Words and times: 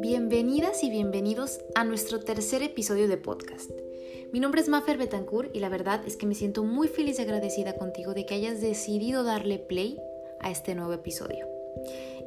Bienvenidas 0.00 0.82
y 0.82 0.90
bienvenidos 0.90 1.60
a 1.74 1.84
nuestro 1.84 2.18
tercer 2.20 2.62
episodio 2.62 3.06
de 3.06 3.16
podcast. 3.16 3.70
Mi 4.32 4.40
nombre 4.40 4.60
es 4.60 4.68
Mafer 4.68 4.98
Betancourt 4.98 5.54
y 5.54 5.60
la 5.60 5.68
verdad 5.68 6.02
es 6.06 6.16
que 6.16 6.26
me 6.26 6.34
siento 6.34 6.64
muy 6.64 6.88
feliz 6.88 7.18
y 7.18 7.22
agradecida 7.22 7.76
contigo 7.76 8.12
de 8.12 8.26
que 8.26 8.34
hayas 8.34 8.60
decidido 8.60 9.22
darle 9.22 9.58
play 9.58 10.00
a 10.40 10.50
este 10.50 10.74
nuevo 10.74 10.92
episodio. 10.92 11.46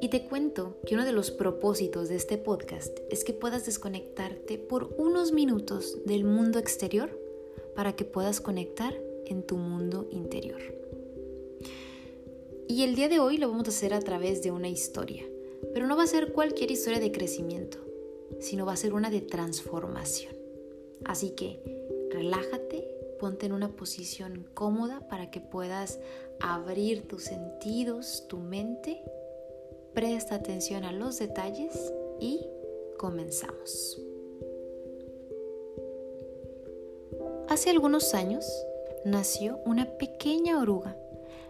Y 0.02 0.08
te 0.08 0.26
cuento 0.26 0.78
que 0.86 0.96
uno 0.96 1.04
de 1.04 1.12
los 1.12 1.32
propósitos 1.32 2.08
de 2.08 2.16
este 2.16 2.38
podcast 2.38 3.00
es 3.10 3.26
que 3.26 3.34
puedas 3.34 3.66
desconectarte 3.66 4.58
por 4.58 4.96
unos 4.98 5.34
minutos 5.34 6.06
del 6.06 6.24
mundo 6.24 6.58
exterior 6.60 7.20
para 7.76 7.98
que 7.98 8.06
puedas 8.06 8.40
conectar 8.40 8.94
en 9.26 9.44
tu 9.44 9.58
mundo 9.58 10.08
interior. 10.12 10.62
Y 12.70 12.84
el 12.84 12.96
día 12.96 13.10
de 13.10 13.20
hoy 13.20 13.38
lo 13.38 13.50
vamos 13.50 13.68
a 13.68 13.72
hacer 13.72 13.94
a 13.94 14.00
través 14.00 14.42
de 14.42 14.52
una 14.52 14.70
historia, 14.70 15.26
pero 15.74 15.88
no 15.88 15.98
va 15.98 16.04
a 16.04 16.08
ser 16.08 16.32
cualquier 16.32 16.72
historia 16.72 17.02
de 17.02 17.12
crecimiento, 17.12 17.80
sino 18.40 18.66
va 18.66 18.72
a 18.72 18.78
ser 18.78 18.94
una 18.94 19.10
de 19.10 19.20
transformación. 19.20 20.34
Así 21.04 21.32
que 21.32 21.60
relájate, 22.10 22.88
ponte 23.20 23.46
en 23.46 23.52
una 23.52 23.76
posición 23.76 24.48
cómoda 24.54 25.06
para 25.10 25.30
que 25.30 25.42
puedas 25.42 26.00
abrir 26.40 27.06
tus 27.10 27.24
sentidos, 27.24 28.26
tu 28.30 28.38
mente 28.38 29.04
Presta 29.94 30.36
atención 30.36 30.84
a 30.84 30.92
los 30.92 31.18
detalles 31.18 31.92
y 32.20 32.48
comenzamos. 32.98 34.00
Hace 37.48 37.72
algunos 37.72 38.14
años 38.14 38.46
nació 39.04 39.60
una 39.66 39.98
pequeña 39.98 40.62
oruga, 40.62 40.96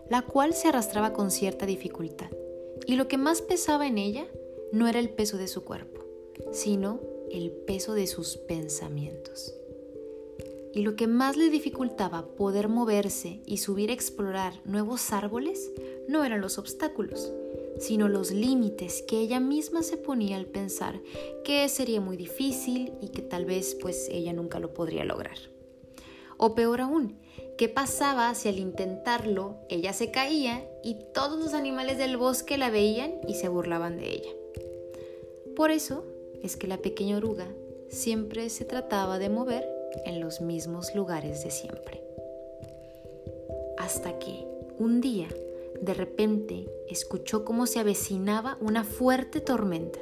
la 0.10 0.24
cual 0.24 0.54
se 0.54 0.68
arrastraba 0.68 1.14
con 1.14 1.32
cierta 1.32 1.66
dificultad, 1.66 2.32
y 2.86 2.96
lo 2.96 3.08
que 3.08 3.18
más 3.18 3.42
pesaba 3.42 3.88
en 3.88 3.98
ella 3.98 4.28
no 4.72 4.88
era 4.88 5.00
el 5.00 5.10
peso 5.10 5.38
de 5.38 5.48
su 5.48 5.64
cuerpo, 5.64 6.04
sino 6.52 7.00
el 7.32 7.52
peso 7.52 7.94
de 7.94 8.08
sus 8.08 8.38
pensamientos. 8.38 9.54
Y 10.74 10.84
lo 10.84 10.96
que 10.96 11.08
más 11.08 11.36
le 11.36 11.50
dificultaba 11.50 12.28
poder 12.36 12.68
moverse 12.68 13.42
y 13.46 13.58
subir 13.58 13.90
a 13.90 13.94
explorar 13.94 14.54
nuevos 14.66 15.12
árboles 15.12 15.72
no 16.08 16.24
eran 16.24 16.42
los 16.42 16.60
obstáculos, 16.60 17.34
sino 17.80 18.08
los 18.08 18.32
límites 18.32 19.04
que 19.08 19.20
ella 19.20 19.40
misma 19.40 19.82
se 19.84 19.98
ponía 19.98 20.38
al 20.38 20.46
pensar 20.46 21.02
que 21.44 21.68
sería 21.70 22.02
muy 22.02 22.18
difícil 22.18 22.94
y 23.02 23.10
que 23.10 23.22
tal 23.22 23.46
vez 23.46 23.76
pues 23.82 24.10
ella 24.12 24.34
nunca 24.34 24.60
lo 24.60 24.74
podría 24.74 25.06
lograr. 25.06 25.38
O 26.42 26.56
peor 26.56 26.80
aún, 26.80 27.20
¿qué 27.58 27.68
pasaba 27.68 28.34
si 28.34 28.48
al 28.48 28.60
intentarlo 28.60 29.58
ella 29.68 29.92
se 29.92 30.10
caía 30.10 30.66
y 30.82 30.96
todos 31.14 31.38
los 31.38 31.54
animales 31.54 31.98
del 31.98 32.16
bosque 32.16 32.58
la 32.58 32.70
veían 32.70 33.16
y 33.28 33.36
se 33.36 33.50
burlaban 33.50 33.98
de 33.98 34.10
ella? 34.10 34.30
Por 35.58 35.70
eso 35.70 36.06
es 36.42 36.56
que 36.56 36.68
la 36.68 36.78
pequeña 36.78 37.18
oruga 37.18 37.46
siempre 37.90 38.50
se 38.50 38.64
trataba 38.64 39.20
de 39.20 39.28
mover 39.28 39.68
en 40.06 40.22
los 40.22 40.40
mismos 40.40 40.96
lugares 40.96 41.44
de 41.44 41.52
siempre. 41.52 42.02
Hasta 43.78 44.18
que 44.18 44.46
un 44.78 45.02
día 45.02 45.28
de 45.82 45.94
repente 45.94 46.72
escuchó 46.88 47.44
cómo 47.44 47.66
se 47.68 47.80
avecinaba 47.80 48.58
una 48.62 48.86
fuerte 48.86 49.42
tormenta. 49.42 50.00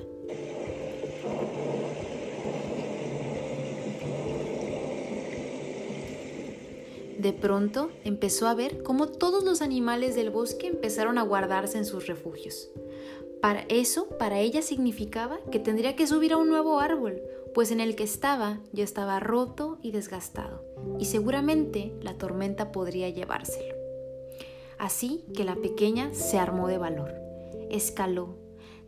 De 7.17 7.33
pronto 7.33 7.89
empezó 8.03 8.47
a 8.47 8.53
ver 8.53 8.83
cómo 8.83 9.07
todos 9.07 9.43
los 9.43 9.61
animales 9.61 10.15
del 10.15 10.29
bosque 10.29 10.67
empezaron 10.67 11.17
a 11.17 11.23
guardarse 11.23 11.77
en 11.77 11.85
sus 11.85 12.05
refugios. 12.05 12.69
Para 13.41 13.61
eso, 13.69 14.07
para 14.17 14.39
ella 14.39 14.61
significaba 14.61 15.39
que 15.51 15.59
tendría 15.59 15.95
que 15.95 16.07
subir 16.07 16.33
a 16.33 16.37
un 16.37 16.49
nuevo 16.49 16.79
árbol, 16.79 17.21
pues 17.53 17.71
en 17.71 17.79
el 17.79 17.95
que 17.95 18.03
estaba 18.03 18.59
ya 18.71 18.83
estaba 18.83 19.19
roto 19.19 19.79
y 19.81 19.91
desgastado, 19.91 20.63
y 20.99 21.05
seguramente 21.05 21.93
la 22.01 22.17
tormenta 22.17 22.71
podría 22.71 23.09
llevárselo. 23.09 23.75
Así 24.77 25.25
que 25.35 25.43
la 25.43 25.55
pequeña 25.55 26.13
se 26.13 26.37
armó 26.37 26.67
de 26.67 26.77
valor. 26.77 27.13
Escaló, 27.71 28.37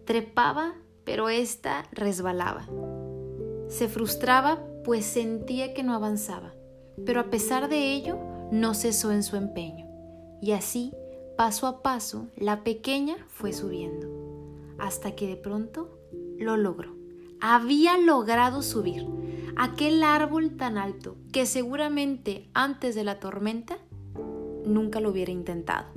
trepaba, 0.06 0.75
pero 1.04 1.30
ésta 1.30 1.88
resbalaba. 1.92 2.68
Se 3.70 3.88
frustraba 3.88 4.64
pues 4.84 5.06
sentía 5.06 5.74
que 5.74 5.84
no 5.84 5.94
avanzaba, 5.94 6.54
pero 7.06 7.22
a 7.22 7.30
pesar 7.30 7.70
de 7.70 7.94
ello 7.94 8.18
no 8.52 8.74
cesó 8.74 9.12
en 9.12 9.24
su 9.24 9.36
empeño. 9.36 9.86
Y 10.42 10.52
así, 10.52 10.94
paso 11.38 11.68
a 11.68 11.82
paso, 11.82 12.28
la 12.36 12.64
pequeña 12.64 13.18
fue 13.28 13.54
subiendo, 13.54 14.08
hasta 14.78 15.16
que 15.16 15.28
de 15.28 15.36
pronto 15.36 16.00
lo 16.38 16.58
logró. 16.58 16.96
Había 17.42 17.98
logrado 17.98 18.62
subir 18.62 19.06
aquel 19.56 20.04
árbol 20.04 20.56
tan 20.56 20.78
alto 20.78 21.16
que 21.32 21.46
seguramente 21.46 22.50
antes 22.54 22.96
de 22.96 23.04
la 23.04 23.20
tormenta 23.20 23.78
nunca 24.66 25.00
lo 25.00 25.10
hubiera 25.10 25.31
intentado. 25.31 25.88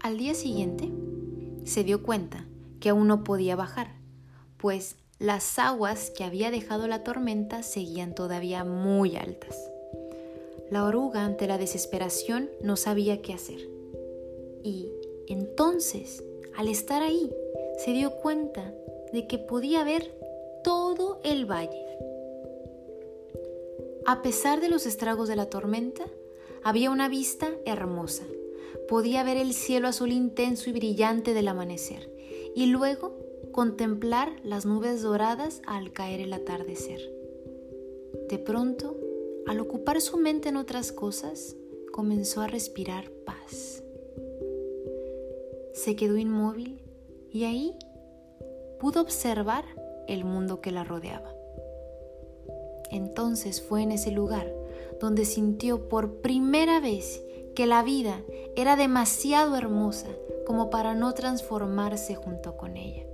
Al 0.00 0.18
día 0.18 0.34
siguiente, 0.34 0.92
se 1.64 1.82
dio 1.82 2.02
cuenta 2.02 2.46
que 2.80 2.90
aún 2.90 3.08
no 3.08 3.24
podía 3.24 3.56
bajar, 3.56 3.96
pues 4.56 4.96
las 5.18 5.58
aguas 5.58 6.10
que 6.10 6.24
había 6.24 6.50
dejado 6.50 6.86
la 6.88 7.02
tormenta 7.02 7.62
seguían 7.62 8.14
todavía 8.14 8.64
muy 8.64 9.16
altas. 9.16 9.56
La 10.70 10.84
oruga, 10.84 11.24
ante 11.24 11.46
la 11.46 11.56
desesperación, 11.56 12.50
no 12.60 12.76
sabía 12.76 13.22
qué 13.22 13.32
hacer. 13.32 13.68
Y 14.62 14.90
entonces, 15.28 16.22
al 16.56 16.68
estar 16.68 17.02
ahí, 17.02 17.32
se 17.82 17.92
dio 17.92 18.10
cuenta 18.16 18.74
de 19.12 19.26
que 19.26 19.38
podía 19.38 19.84
ver 19.84 20.12
todo 20.62 21.20
el 21.24 21.46
valle. 21.46 21.86
A 24.04 24.20
pesar 24.20 24.60
de 24.60 24.68
los 24.68 24.84
estragos 24.84 25.28
de 25.28 25.36
la 25.36 25.46
tormenta, 25.46 26.04
había 26.62 26.90
una 26.90 27.08
vista 27.08 27.50
hermosa. 27.64 28.24
Podía 28.88 29.24
ver 29.24 29.38
el 29.38 29.54
cielo 29.54 29.88
azul 29.88 30.12
intenso 30.12 30.68
y 30.68 30.74
brillante 30.74 31.32
del 31.32 31.48
amanecer 31.48 32.10
y 32.54 32.66
luego 32.66 33.25
contemplar 33.56 34.34
las 34.44 34.66
nubes 34.66 35.00
doradas 35.00 35.62
al 35.66 35.90
caer 35.90 36.20
el 36.20 36.34
atardecer. 36.34 37.00
De 38.28 38.38
pronto, 38.38 38.98
al 39.46 39.60
ocupar 39.60 40.02
su 40.02 40.18
mente 40.18 40.50
en 40.50 40.58
otras 40.58 40.92
cosas, 40.92 41.56
comenzó 41.90 42.42
a 42.42 42.48
respirar 42.48 43.10
paz. 43.24 43.82
Se 45.72 45.96
quedó 45.96 46.18
inmóvil 46.18 46.82
y 47.32 47.44
ahí 47.44 47.74
pudo 48.78 49.00
observar 49.00 49.64
el 50.06 50.26
mundo 50.26 50.60
que 50.60 50.70
la 50.70 50.84
rodeaba. 50.84 51.32
Entonces 52.90 53.62
fue 53.62 53.82
en 53.82 53.92
ese 53.92 54.10
lugar 54.10 54.52
donde 55.00 55.24
sintió 55.24 55.88
por 55.88 56.20
primera 56.20 56.78
vez 56.78 57.24
que 57.54 57.64
la 57.64 57.82
vida 57.82 58.20
era 58.54 58.76
demasiado 58.76 59.56
hermosa 59.56 60.08
como 60.46 60.68
para 60.68 60.92
no 60.92 61.14
transformarse 61.14 62.16
junto 62.16 62.58
con 62.58 62.76
ella. 62.76 63.06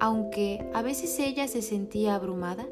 Aunque 0.00 0.68
a 0.72 0.82
veces 0.82 1.18
ella 1.18 1.48
se 1.48 1.62
sentía 1.62 2.14
abrumada, 2.14 2.66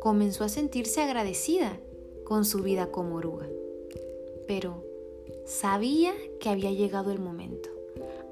comenzó 0.00 0.44
a 0.44 0.48
sentirse 0.48 1.00
agradecida 1.00 1.78
con 2.24 2.44
su 2.44 2.62
vida 2.62 2.90
como 2.90 3.16
oruga. 3.16 3.48
Pero 4.46 4.84
sabía 5.44 6.12
que 6.40 6.48
había 6.48 6.72
llegado 6.72 7.12
el 7.12 7.18
momento. 7.18 7.68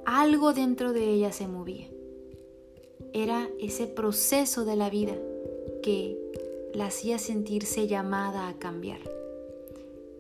Algo 0.05 0.53
dentro 0.53 0.93
de 0.93 1.09
ella 1.11 1.33
se 1.33 1.49
movía. 1.49 1.89
Era 3.13 3.49
ese 3.61 3.87
proceso 3.87 4.65
de 4.65 4.77
la 4.77 4.91
vida 4.91 5.15
que 5.83 6.19
la 6.75 6.87
hacía 6.87 7.19
sentirse 7.19 7.87
llamada 7.87 8.49
a 8.49 8.59
cambiar, 8.59 9.01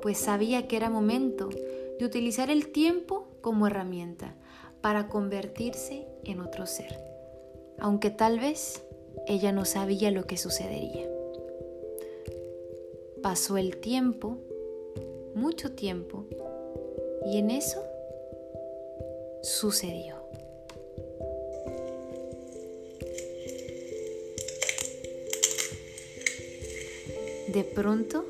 pues 0.00 0.16
sabía 0.16 0.66
que 0.66 0.76
era 0.76 0.88
momento 0.88 1.50
de 1.98 2.04
utilizar 2.04 2.50
el 2.50 2.68
tiempo 2.68 3.28
como 3.42 3.66
herramienta 3.66 4.34
para 4.80 5.08
convertirse 5.08 6.06
en 6.24 6.40
otro 6.40 6.66
ser, 6.66 6.98
aunque 7.78 8.10
tal 8.10 8.38
vez 8.38 8.82
ella 9.26 9.52
no 9.52 9.64
sabía 9.64 10.10
lo 10.10 10.26
que 10.26 10.36
sucedería. 10.36 11.08
Pasó 13.22 13.56
el 13.56 13.78
tiempo, 13.78 14.38
mucho 15.34 15.72
tiempo, 15.72 16.24
y 17.26 17.38
en 17.38 17.50
eso 17.50 17.82
sucedió. 19.42 20.16
de 27.56 27.64
pronto 27.64 28.26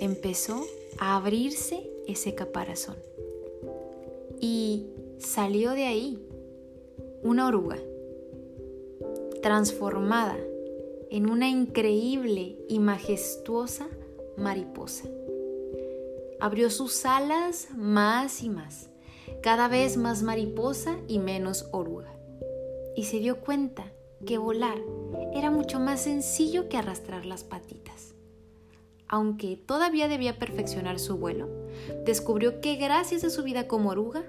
empezó 0.00 0.66
a 0.98 1.16
abrirse 1.16 1.88
ese 2.06 2.34
caparazón. 2.34 2.96
Y 4.38 4.88
salió 5.18 5.70
de 5.70 5.84
ahí 5.84 6.18
una 7.22 7.48
oruga, 7.48 7.78
transformada 9.46 10.36
en 11.08 11.30
una 11.30 11.48
increíble 11.48 12.56
y 12.68 12.80
majestuosa 12.80 13.86
mariposa. 14.36 15.04
Abrió 16.40 16.68
sus 16.68 17.06
alas 17.06 17.68
más 17.76 18.42
y 18.42 18.50
más, 18.50 18.90
cada 19.44 19.68
vez 19.68 19.98
más 19.98 20.24
mariposa 20.24 20.96
y 21.06 21.20
menos 21.20 21.68
oruga. 21.70 22.12
Y 22.96 23.04
se 23.04 23.20
dio 23.20 23.38
cuenta 23.38 23.84
que 24.26 24.36
volar 24.36 24.78
era 25.32 25.52
mucho 25.52 25.78
más 25.78 26.00
sencillo 26.00 26.68
que 26.68 26.78
arrastrar 26.78 27.24
las 27.24 27.44
patitas. 27.44 28.16
Aunque 29.06 29.56
todavía 29.56 30.08
debía 30.08 30.40
perfeccionar 30.40 30.98
su 30.98 31.18
vuelo, 31.18 31.48
descubrió 32.04 32.60
que 32.60 32.74
gracias 32.74 33.22
a 33.22 33.30
su 33.30 33.44
vida 33.44 33.68
como 33.68 33.90
oruga 33.90 34.24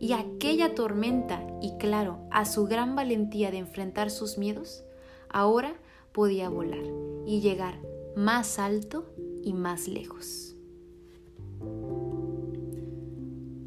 y 0.00 0.14
aquella 0.14 0.74
tormenta 0.74 1.46
y 1.60 1.76
claro, 1.76 2.26
a 2.30 2.46
su 2.46 2.64
gran 2.64 2.96
valentía 2.96 3.50
de 3.50 3.58
enfrentar 3.58 4.10
sus 4.10 4.38
miedos, 4.38 4.82
ahora 5.28 5.74
podía 6.12 6.48
volar 6.48 6.84
y 7.26 7.40
llegar 7.40 7.78
más 8.16 8.58
alto 8.58 9.14
y 9.44 9.52
más 9.52 9.86
lejos. 9.88 10.56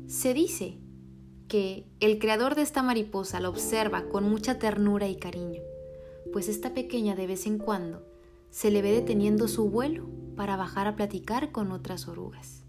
Se 0.07 0.33
dice 0.33 0.79
que 1.47 1.85
el 1.99 2.17
creador 2.17 2.55
de 2.55 2.63
esta 2.63 2.81
mariposa 2.81 3.39
la 3.39 3.49
observa 3.49 4.09
con 4.09 4.27
mucha 4.27 4.57
ternura 4.57 5.07
y 5.07 5.15
cariño, 5.15 5.61
pues 6.31 6.49
esta 6.49 6.73
pequeña 6.73 7.15
de 7.15 7.27
vez 7.27 7.45
en 7.45 7.59
cuando 7.59 8.03
se 8.49 8.71
le 8.71 8.81
ve 8.81 8.91
deteniendo 8.91 9.47
su 9.47 9.69
vuelo 9.69 10.09
para 10.35 10.55
bajar 10.55 10.87
a 10.87 10.95
platicar 10.95 11.51
con 11.51 11.71
otras 11.71 12.07
orugas 12.07 12.63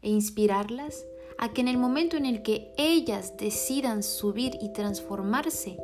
e 0.00 0.10
inspirarlas 0.10 1.04
a 1.38 1.52
que 1.52 1.60
en 1.60 1.68
el 1.68 1.78
momento 1.78 2.16
en 2.16 2.26
el 2.26 2.42
que 2.42 2.72
ellas 2.76 3.36
decidan 3.36 4.02
subir 4.02 4.58
y 4.60 4.72
transformarse, 4.72 5.78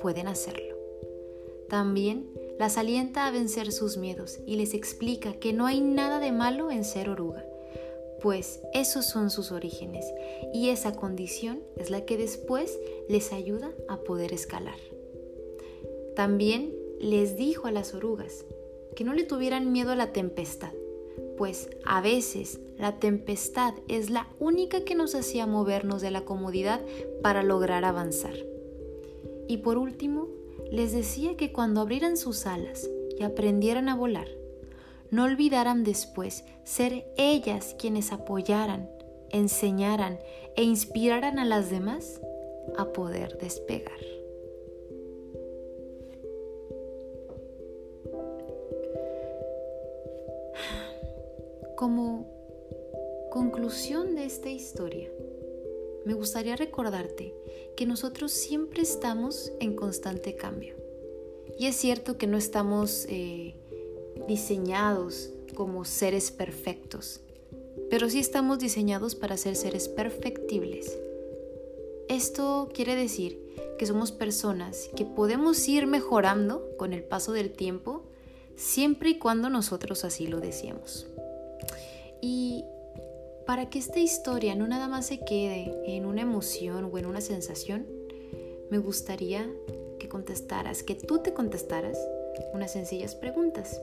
pueden 0.00 0.28
hacerlo. 0.28 0.76
También 1.68 2.30
las 2.58 2.76
alienta 2.76 3.26
a 3.26 3.30
vencer 3.30 3.72
sus 3.72 3.96
miedos 3.96 4.38
y 4.46 4.56
les 4.56 4.74
explica 4.74 5.32
que 5.32 5.52
no 5.52 5.66
hay 5.66 5.80
nada 5.80 6.20
de 6.20 6.30
malo 6.30 6.70
en 6.70 6.84
ser 6.84 7.08
oruga, 7.08 7.44
pues 8.20 8.60
esos 8.72 9.06
son 9.06 9.30
sus 9.30 9.50
orígenes 9.50 10.06
y 10.52 10.68
esa 10.68 10.94
condición 10.94 11.62
es 11.76 11.90
la 11.90 12.04
que 12.04 12.16
después 12.16 12.78
les 13.08 13.32
ayuda 13.32 13.72
a 13.88 13.98
poder 13.98 14.32
escalar. 14.32 14.78
También 16.14 16.72
les 17.00 17.36
dijo 17.36 17.66
a 17.66 17.72
las 17.72 17.94
orugas 17.94 18.44
que 18.94 19.04
no 19.04 19.14
le 19.14 19.24
tuvieran 19.24 19.72
miedo 19.72 19.92
a 19.92 19.96
la 19.96 20.12
tempestad, 20.12 20.72
pues 21.36 21.68
a 21.84 22.00
veces 22.00 22.60
la 22.78 22.98
tempestad 22.98 23.74
es 23.88 24.10
la 24.10 24.28
única 24.38 24.84
que 24.84 24.94
nos 24.94 25.14
hacía 25.14 25.46
movernos 25.46 26.02
de 26.02 26.10
la 26.10 26.24
comodidad 26.24 26.80
para 27.22 27.42
lograr 27.42 27.84
avanzar. 27.84 28.34
Y 29.48 29.58
por 29.58 29.78
último, 29.78 30.28
les 30.70 30.92
decía 30.92 31.36
que 31.36 31.52
cuando 31.52 31.80
abrieran 31.80 32.16
sus 32.16 32.46
alas 32.46 32.88
y 33.18 33.22
aprendieran 33.22 33.88
a 33.88 33.94
volar, 33.96 34.28
no 35.10 35.24
olvidaran 35.24 35.84
después 35.84 36.44
ser 36.64 37.06
ellas 37.16 37.76
quienes 37.78 38.12
apoyaran, 38.12 38.90
enseñaran 39.30 40.18
e 40.56 40.64
inspiraran 40.64 41.38
a 41.38 41.44
las 41.44 41.70
demás 41.70 42.20
a 42.76 42.86
poder 42.92 43.38
despegar. 43.38 44.13
Como 51.84 53.28
conclusión 53.30 54.14
de 54.14 54.24
esta 54.24 54.48
historia, 54.48 55.12
me 56.06 56.14
gustaría 56.14 56.56
recordarte 56.56 57.34
que 57.76 57.84
nosotros 57.84 58.32
siempre 58.32 58.80
estamos 58.80 59.52
en 59.60 59.76
constante 59.76 60.34
cambio. 60.34 60.76
Y 61.58 61.66
es 61.66 61.76
cierto 61.76 62.16
que 62.16 62.26
no 62.26 62.38
estamos 62.38 63.04
eh, 63.10 63.54
diseñados 64.26 65.28
como 65.54 65.84
seres 65.84 66.30
perfectos, 66.30 67.20
pero 67.90 68.08
sí 68.08 68.18
estamos 68.18 68.60
diseñados 68.60 69.14
para 69.14 69.36
ser 69.36 69.54
seres 69.54 69.90
perfectibles. 69.90 70.98
Esto 72.08 72.70
quiere 72.72 72.96
decir 72.96 73.38
que 73.78 73.84
somos 73.84 74.10
personas 74.10 74.88
que 74.96 75.04
podemos 75.04 75.68
ir 75.68 75.86
mejorando 75.86 76.66
con 76.78 76.94
el 76.94 77.04
paso 77.04 77.32
del 77.32 77.52
tiempo 77.52 78.04
siempre 78.56 79.10
y 79.10 79.18
cuando 79.18 79.50
nosotros 79.50 80.06
así 80.06 80.26
lo 80.26 80.40
deseemos. 80.40 81.08
Y 82.20 82.64
para 83.46 83.68
que 83.68 83.78
esta 83.78 83.98
historia 83.98 84.54
no 84.54 84.66
nada 84.66 84.88
más 84.88 85.06
se 85.06 85.20
quede 85.20 85.74
en 85.86 86.06
una 86.06 86.22
emoción 86.22 86.90
o 86.90 86.98
en 86.98 87.06
una 87.06 87.20
sensación, 87.20 87.86
me 88.70 88.78
gustaría 88.78 89.50
que 89.98 90.08
contestaras, 90.08 90.82
que 90.82 90.94
tú 90.94 91.18
te 91.18 91.34
contestaras 91.34 91.98
unas 92.52 92.72
sencillas 92.72 93.14
preguntas, 93.14 93.80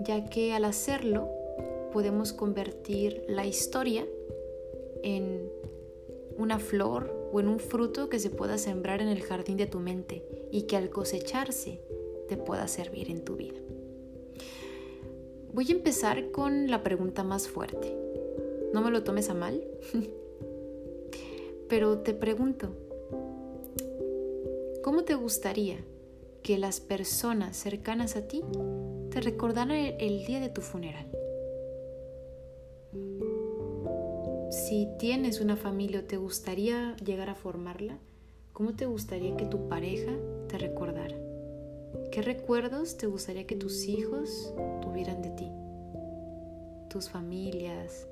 ya 0.00 0.24
que 0.24 0.52
al 0.52 0.64
hacerlo 0.64 1.28
podemos 1.92 2.32
convertir 2.32 3.24
la 3.28 3.46
historia 3.46 4.06
en 5.02 5.48
una 6.36 6.58
flor 6.58 7.30
o 7.32 7.40
en 7.40 7.48
un 7.48 7.60
fruto 7.60 8.08
que 8.08 8.18
se 8.18 8.30
pueda 8.30 8.58
sembrar 8.58 9.00
en 9.00 9.08
el 9.08 9.22
jardín 9.22 9.56
de 9.56 9.66
tu 9.66 9.78
mente 9.80 10.24
y 10.50 10.62
que 10.62 10.76
al 10.76 10.90
cosecharse 10.90 11.80
te 12.28 12.36
pueda 12.36 12.66
servir 12.68 13.10
en 13.10 13.24
tu 13.24 13.36
vida. 13.36 13.63
Voy 15.54 15.68
a 15.68 15.72
empezar 15.72 16.32
con 16.32 16.68
la 16.68 16.82
pregunta 16.82 17.22
más 17.22 17.46
fuerte. 17.46 17.96
No 18.72 18.82
me 18.82 18.90
lo 18.90 19.04
tomes 19.04 19.30
a 19.30 19.34
mal, 19.34 19.62
pero 21.68 21.98
te 21.98 22.12
pregunto, 22.12 22.70
¿cómo 24.82 25.04
te 25.04 25.14
gustaría 25.14 25.78
que 26.42 26.58
las 26.58 26.80
personas 26.80 27.56
cercanas 27.56 28.16
a 28.16 28.26
ti 28.26 28.42
te 29.10 29.20
recordaran 29.20 29.94
el 30.00 30.26
día 30.26 30.40
de 30.40 30.48
tu 30.48 30.60
funeral? 30.60 31.06
Si 34.50 34.88
tienes 34.98 35.40
una 35.40 35.54
familia 35.54 36.00
o 36.00 36.04
te 36.04 36.16
gustaría 36.16 36.96
llegar 36.96 37.30
a 37.30 37.36
formarla, 37.36 37.98
¿cómo 38.52 38.74
te 38.74 38.86
gustaría 38.86 39.36
que 39.36 39.46
tu 39.46 39.68
pareja 39.68 40.10
te 40.48 40.58
recordara? 40.58 41.23
¿Qué 42.14 42.22
recuerdos 42.22 42.96
te 42.96 43.08
gustaría 43.08 43.44
que 43.44 43.56
tus 43.56 43.88
hijos 43.88 44.54
tuvieran 44.82 45.20
de 45.20 45.30
ti? 45.30 45.50
Tus 46.88 47.10
familias, 47.10 48.06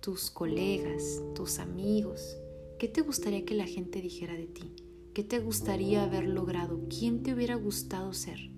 tus 0.00 0.32
colegas, 0.32 1.22
tus 1.36 1.60
amigos. 1.60 2.36
¿Qué 2.80 2.88
te 2.88 3.02
gustaría 3.02 3.44
que 3.44 3.54
la 3.54 3.66
gente 3.66 4.02
dijera 4.02 4.34
de 4.34 4.48
ti? 4.48 4.74
¿Qué 5.14 5.22
te 5.22 5.38
gustaría 5.38 6.02
haber 6.02 6.26
logrado? 6.26 6.80
¿Quién 6.88 7.22
te 7.22 7.34
hubiera 7.34 7.54
gustado 7.54 8.12
ser? 8.12 8.50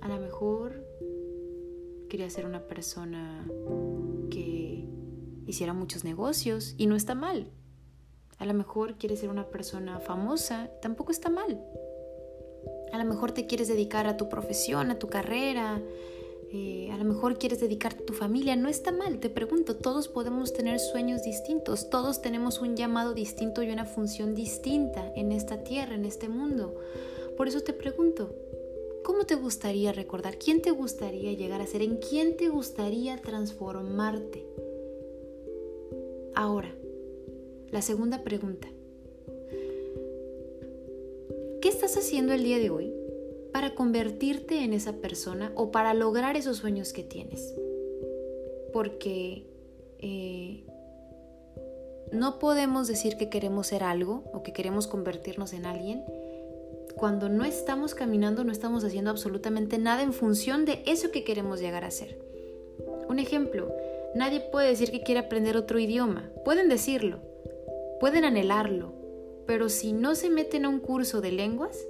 A 0.00 0.06
lo 0.06 0.20
mejor 0.20 0.86
quería 2.08 2.30
ser 2.30 2.46
una 2.46 2.68
persona 2.68 3.44
que 4.30 4.88
hiciera 5.48 5.72
muchos 5.72 6.04
negocios 6.04 6.76
y 6.78 6.86
no 6.86 6.94
está 6.94 7.16
mal. 7.16 7.50
A 8.38 8.46
lo 8.46 8.54
mejor 8.54 8.96
quieres 8.96 9.20
ser 9.20 9.30
una 9.30 9.48
persona 9.48 10.00
famosa, 10.00 10.70
tampoco 10.82 11.12
está 11.12 11.30
mal. 11.30 11.64
A 12.92 12.98
lo 12.98 13.04
mejor 13.04 13.32
te 13.32 13.46
quieres 13.46 13.68
dedicar 13.68 14.06
a 14.06 14.16
tu 14.16 14.28
profesión, 14.28 14.90
a 14.90 14.98
tu 14.98 15.08
carrera, 15.08 15.80
eh, 16.56 16.90
a 16.92 16.96
lo 16.96 17.04
mejor 17.04 17.36
quieres 17.36 17.58
dedicarte 17.58 18.04
a 18.04 18.06
tu 18.06 18.12
familia, 18.12 18.54
no 18.54 18.68
está 18.68 18.92
mal, 18.92 19.18
te 19.18 19.28
pregunto, 19.28 19.76
todos 19.76 20.06
podemos 20.06 20.52
tener 20.52 20.78
sueños 20.78 21.24
distintos, 21.24 21.90
todos 21.90 22.22
tenemos 22.22 22.60
un 22.60 22.76
llamado 22.76 23.12
distinto 23.12 23.64
y 23.64 23.70
una 23.70 23.84
función 23.84 24.36
distinta 24.36 25.12
en 25.16 25.32
esta 25.32 25.64
tierra, 25.64 25.96
en 25.96 26.04
este 26.04 26.28
mundo. 26.28 26.76
Por 27.36 27.48
eso 27.48 27.62
te 27.62 27.72
pregunto, 27.72 28.32
¿cómo 29.02 29.24
te 29.24 29.34
gustaría 29.34 29.92
recordar? 29.92 30.38
¿Quién 30.38 30.62
te 30.62 30.70
gustaría 30.70 31.32
llegar 31.32 31.60
a 31.60 31.66
ser? 31.66 31.82
¿En 31.82 31.96
quién 31.96 32.36
te 32.36 32.48
gustaría 32.48 33.20
transformarte? 33.20 34.46
Ahora, 36.36 36.72
la 37.74 37.82
segunda 37.82 38.22
pregunta. 38.22 38.68
¿Qué 41.60 41.68
estás 41.68 41.96
haciendo 41.96 42.32
el 42.32 42.44
día 42.44 42.58
de 42.58 42.70
hoy 42.70 42.94
para 43.52 43.74
convertirte 43.74 44.62
en 44.62 44.72
esa 44.72 44.92
persona 44.92 45.50
o 45.56 45.72
para 45.72 45.92
lograr 45.92 46.36
esos 46.36 46.58
sueños 46.58 46.92
que 46.92 47.02
tienes? 47.02 47.52
Porque 48.72 49.44
eh, 49.98 50.62
no 52.12 52.38
podemos 52.38 52.86
decir 52.86 53.16
que 53.16 53.28
queremos 53.28 53.66
ser 53.66 53.82
algo 53.82 54.22
o 54.32 54.44
que 54.44 54.52
queremos 54.52 54.86
convertirnos 54.86 55.52
en 55.52 55.66
alguien 55.66 56.04
cuando 56.94 57.28
no 57.28 57.44
estamos 57.44 57.96
caminando, 57.96 58.44
no 58.44 58.52
estamos 58.52 58.84
haciendo 58.84 59.10
absolutamente 59.10 59.78
nada 59.78 60.04
en 60.04 60.12
función 60.12 60.64
de 60.64 60.80
eso 60.86 61.10
que 61.10 61.24
queremos 61.24 61.58
llegar 61.58 61.82
a 61.82 61.90
ser. 61.90 62.20
Un 63.08 63.18
ejemplo, 63.18 63.74
nadie 64.14 64.38
puede 64.38 64.68
decir 64.68 64.92
que 64.92 65.02
quiere 65.02 65.22
aprender 65.22 65.56
otro 65.56 65.80
idioma. 65.80 66.30
Pueden 66.44 66.68
decirlo, 66.68 67.33
Pueden 68.04 68.26
anhelarlo, 68.26 68.92
pero 69.46 69.70
si 69.70 69.94
no 69.94 70.14
se 70.14 70.28
meten 70.28 70.66
a 70.66 70.68
un 70.68 70.78
curso 70.78 71.22
de 71.22 71.32
lenguas, 71.32 71.86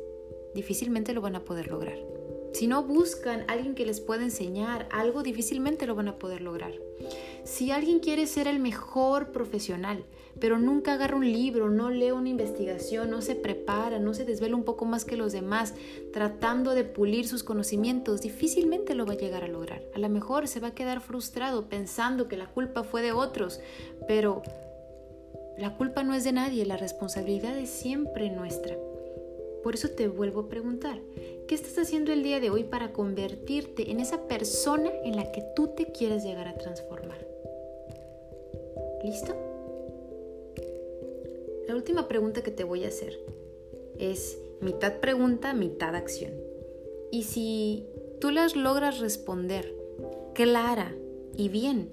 difícilmente 0.54 1.12
lo 1.12 1.20
van 1.20 1.34
a 1.34 1.44
poder 1.44 1.66
lograr. 1.66 1.98
Si 2.52 2.68
no 2.68 2.84
buscan 2.84 3.42
alguien 3.48 3.74
que 3.74 3.84
les 3.84 4.00
pueda 4.00 4.22
enseñar 4.22 4.88
algo, 4.92 5.24
difícilmente 5.24 5.88
lo 5.88 5.96
van 5.96 6.06
a 6.06 6.20
poder 6.20 6.40
lograr. 6.40 6.70
Si 7.42 7.72
alguien 7.72 7.98
quiere 7.98 8.28
ser 8.28 8.46
el 8.46 8.60
mejor 8.60 9.32
profesional, 9.32 10.04
pero 10.38 10.60
nunca 10.60 10.92
agarra 10.92 11.16
un 11.16 11.32
libro, 11.32 11.68
no 11.68 11.90
lee 11.90 12.12
una 12.12 12.28
investigación, 12.28 13.10
no 13.10 13.20
se 13.20 13.34
prepara, 13.34 13.98
no 13.98 14.14
se 14.14 14.24
desvela 14.24 14.54
un 14.54 14.62
poco 14.62 14.84
más 14.84 15.04
que 15.04 15.16
los 15.16 15.32
demás, 15.32 15.74
tratando 16.12 16.76
de 16.76 16.84
pulir 16.84 17.26
sus 17.26 17.42
conocimientos, 17.42 18.20
difícilmente 18.20 18.94
lo 18.94 19.04
va 19.04 19.14
a 19.14 19.18
llegar 19.18 19.42
a 19.42 19.48
lograr. 19.48 19.82
A 19.96 19.98
lo 19.98 20.08
mejor 20.08 20.46
se 20.46 20.60
va 20.60 20.68
a 20.68 20.74
quedar 20.76 21.00
frustrado 21.00 21.68
pensando 21.68 22.28
que 22.28 22.36
la 22.36 22.46
culpa 22.46 22.84
fue 22.84 23.02
de 23.02 23.10
otros, 23.10 23.58
pero 24.06 24.42
la 25.56 25.76
culpa 25.76 26.02
no 26.02 26.14
es 26.14 26.24
de 26.24 26.32
nadie, 26.32 26.66
la 26.66 26.76
responsabilidad 26.76 27.56
es 27.58 27.70
siempre 27.70 28.30
nuestra. 28.30 28.76
Por 29.62 29.74
eso 29.74 29.88
te 29.88 30.08
vuelvo 30.08 30.40
a 30.40 30.48
preguntar, 30.48 31.00
¿qué 31.46 31.54
estás 31.54 31.78
haciendo 31.78 32.12
el 32.12 32.22
día 32.22 32.40
de 32.40 32.50
hoy 32.50 32.64
para 32.64 32.92
convertirte 32.92 33.90
en 33.90 34.00
esa 34.00 34.26
persona 34.26 34.90
en 35.04 35.16
la 35.16 35.30
que 35.32 35.42
tú 35.54 35.68
te 35.68 35.86
quieres 35.86 36.24
llegar 36.24 36.48
a 36.48 36.54
transformar? 36.54 37.26
¿Listo? 39.04 39.34
La 41.68 41.76
última 41.76 42.08
pregunta 42.08 42.42
que 42.42 42.50
te 42.50 42.64
voy 42.64 42.84
a 42.84 42.88
hacer 42.88 43.18
es 43.98 44.38
mitad 44.60 44.98
pregunta, 45.00 45.54
mitad 45.54 45.94
acción. 45.94 46.32
Y 47.10 47.22
si 47.22 47.86
tú 48.20 48.30
las 48.30 48.56
logras 48.56 48.98
responder 48.98 49.72
clara 50.34 50.94
y 51.36 51.48
bien, 51.48 51.88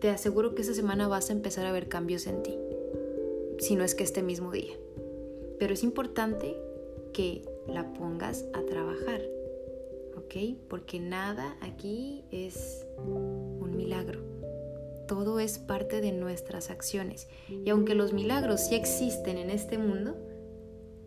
te 0.00 0.10
aseguro 0.10 0.54
que 0.54 0.62
esa 0.62 0.74
semana 0.74 1.08
vas 1.08 1.30
a 1.30 1.32
empezar 1.32 1.66
a 1.66 1.72
ver 1.72 1.88
cambios 1.88 2.26
en 2.26 2.42
ti, 2.42 2.58
si 3.58 3.76
no 3.76 3.84
es 3.84 3.94
que 3.94 4.04
este 4.04 4.22
mismo 4.22 4.52
día. 4.52 4.74
Pero 5.58 5.74
es 5.74 5.82
importante 5.82 6.56
que 7.12 7.42
la 7.66 7.92
pongas 7.94 8.44
a 8.52 8.62
trabajar, 8.62 9.22
¿ok? 10.16 10.58
Porque 10.68 11.00
nada 11.00 11.56
aquí 11.60 12.24
es 12.30 12.86
un 12.98 13.76
milagro 13.76 14.36
todo 15.06 15.40
es 15.40 15.58
parte 15.58 16.00
de 16.00 16.12
nuestras 16.12 16.70
acciones. 16.70 17.28
Y 17.48 17.70
aunque 17.70 17.94
los 17.94 18.12
milagros 18.12 18.60
sí 18.60 18.74
existen 18.74 19.38
en 19.38 19.50
este 19.50 19.78
mundo, 19.78 20.16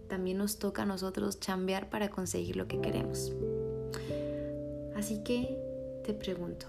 también 0.07 0.37
nos 0.37 0.57
toca 0.57 0.83
a 0.83 0.85
nosotros 0.85 1.39
chambear 1.39 1.89
para 1.89 2.09
conseguir 2.09 2.55
lo 2.55 2.67
que 2.67 2.81
queremos. 2.81 3.33
Así 4.95 5.23
que 5.23 5.57
te 6.03 6.13
pregunto, 6.13 6.65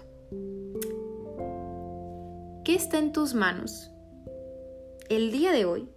¿qué 2.71 2.77
está 2.77 2.99
en 2.99 3.11
tus 3.11 3.33
manos 3.33 3.91
el 5.09 5.33
día 5.33 5.51
de 5.51 5.65
hoy? 5.65 5.89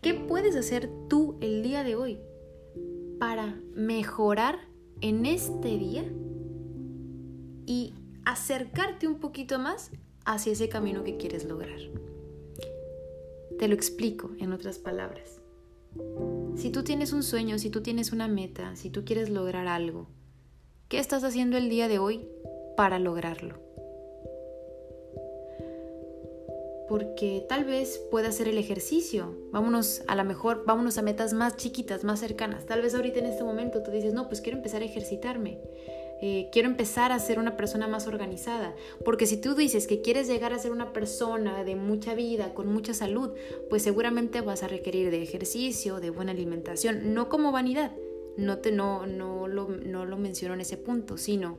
¿Qué 0.00 0.14
puedes 0.14 0.56
hacer 0.56 0.90
tú 1.10 1.36
el 1.42 1.62
día 1.62 1.84
de 1.84 1.94
hoy 1.94 2.18
para 3.18 3.60
mejorar 3.74 4.60
en 5.02 5.26
este 5.26 5.76
día 5.76 6.10
y 7.66 7.92
acercarte 8.24 9.08
un 9.08 9.20
poquito 9.20 9.58
más 9.58 9.90
hacia 10.24 10.52
ese 10.52 10.70
camino 10.70 11.04
que 11.04 11.18
quieres 11.18 11.44
lograr. 11.44 11.80
Te 13.58 13.68
lo 13.68 13.74
explico 13.74 14.30
en 14.38 14.54
otras 14.54 14.78
palabras. 14.78 15.42
Si 16.56 16.70
tú 16.70 16.82
tienes 16.82 17.12
un 17.12 17.22
sueño, 17.22 17.58
si 17.58 17.68
tú 17.68 17.82
tienes 17.82 18.12
una 18.12 18.26
meta, 18.26 18.74
si 18.74 18.88
tú 18.88 19.04
quieres 19.04 19.28
lograr 19.28 19.66
algo, 19.66 20.08
¿qué 20.88 20.98
estás 20.98 21.24
haciendo 21.24 21.58
el 21.58 21.68
día 21.68 21.88
de 21.88 21.98
hoy 21.98 22.26
para 22.74 22.98
lograrlo? 22.98 23.69
Porque 26.90 27.46
tal 27.48 27.64
vez 27.64 27.98
pueda 28.10 28.32
ser 28.32 28.48
el 28.48 28.58
ejercicio. 28.58 29.36
Vámonos 29.52 30.02
a 30.08 30.16
lo 30.16 30.24
mejor, 30.24 30.64
vámonos 30.66 30.98
a 30.98 31.02
metas 31.02 31.32
más 31.32 31.56
chiquitas, 31.56 32.02
más 32.02 32.18
cercanas. 32.18 32.66
Tal 32.66 32.82
vez 32.82 32.96
ahorita 32.96 33.20
en 33.20 33.26
este 33.26 33.44
momento 33.44 33.80
tú 33.84 33.92
dices, 33.92 34.12
no, 34.12 34.26
pues 34.26 34.40
quiero 34.40 34.58
empezar 34.58 34.82
a 34.82 34.86
ejercitarme. 34.86 35.60
Eh, 36.20 36.48
quiero 36.50 36.68
empezar 36.68 37.12
a 37.12 37.20
ser 37.20 37.38
una 37.38 37.56
persona 37.56 37.86
más 37.86 38.08
organizada. 38.08 38.74
Porque 39.04 39.26
si 39.26 39.36
tú 39.36 39.54
dices 39.54 39.86
que 39.86 40.02
quieres 40.02 40.26
llegar 40.26 40.52
a 40.52 40.58
ser 40.58 40.72
una 40.72 40.92
persona 40.92 41.62
de 41.62 41.76
mucha 41.76 42.16
vida, 42.16 42.54
con 42.54 42.66
mucha 42.66 42.92
salud, 42.92 43.34
pues 43.68 43.84
seguramente 43.84 44.40
vas 44.40 44.64
a 44.64 44.66
requerir 44.66 45.12
de 45.12 45.22
ejercicio, 45.22 46.00
de 46.00 46.10
buena 46.10 46.32
alimentación, 46.32 47.14
no 47.14 47.28
como 47.28 47.52
vanidad, 47.52 47.92
no, 48.36 48.58
te, 48.58 48.72
no, 48.72 49.06
no, 49.06 49.46
lo, 49.46 49.68
no 49.68 50.06
lo 50.06 50.16
menciono 50.16 50.54
en 50.54 50.62
ese 50.62 50.76
punto, 50.76 51.18
sino 51.18 51.58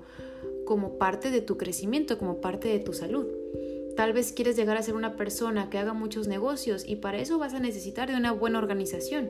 como 0.65 0.97
parte 0.97 1.31
de 1.31 1.39
tu 1.39 1.55
crecimiento, 1.55 2.17
como 2.17 2.41
parte 2.41 2.67
de 2.67 2.79
tu 2.79 2.91
salud. 2.91 3.27
Tal 3.95 4.13
vez 4.13 4.31
quieres 4.31 4.55
llegar 4.55 4.77
a 4.77 4.83
ser 4.83 4.95
una 4.95 5.15
persona 5.15 5.69
que 5.69 5.77
haga 5.77 5.93
muchos 5.93 6.27
negocios 6.27 6.83
y 6.87 6.97
para 6.97 7.19
eso 7.19 7.37
vas 7.37 7.53
a 7.53 7.59
necesitar 7.59 8.09
de 8.09 8.17
una 8.17 8.31
buena 8.31 8.59
organización. 8.59 9.29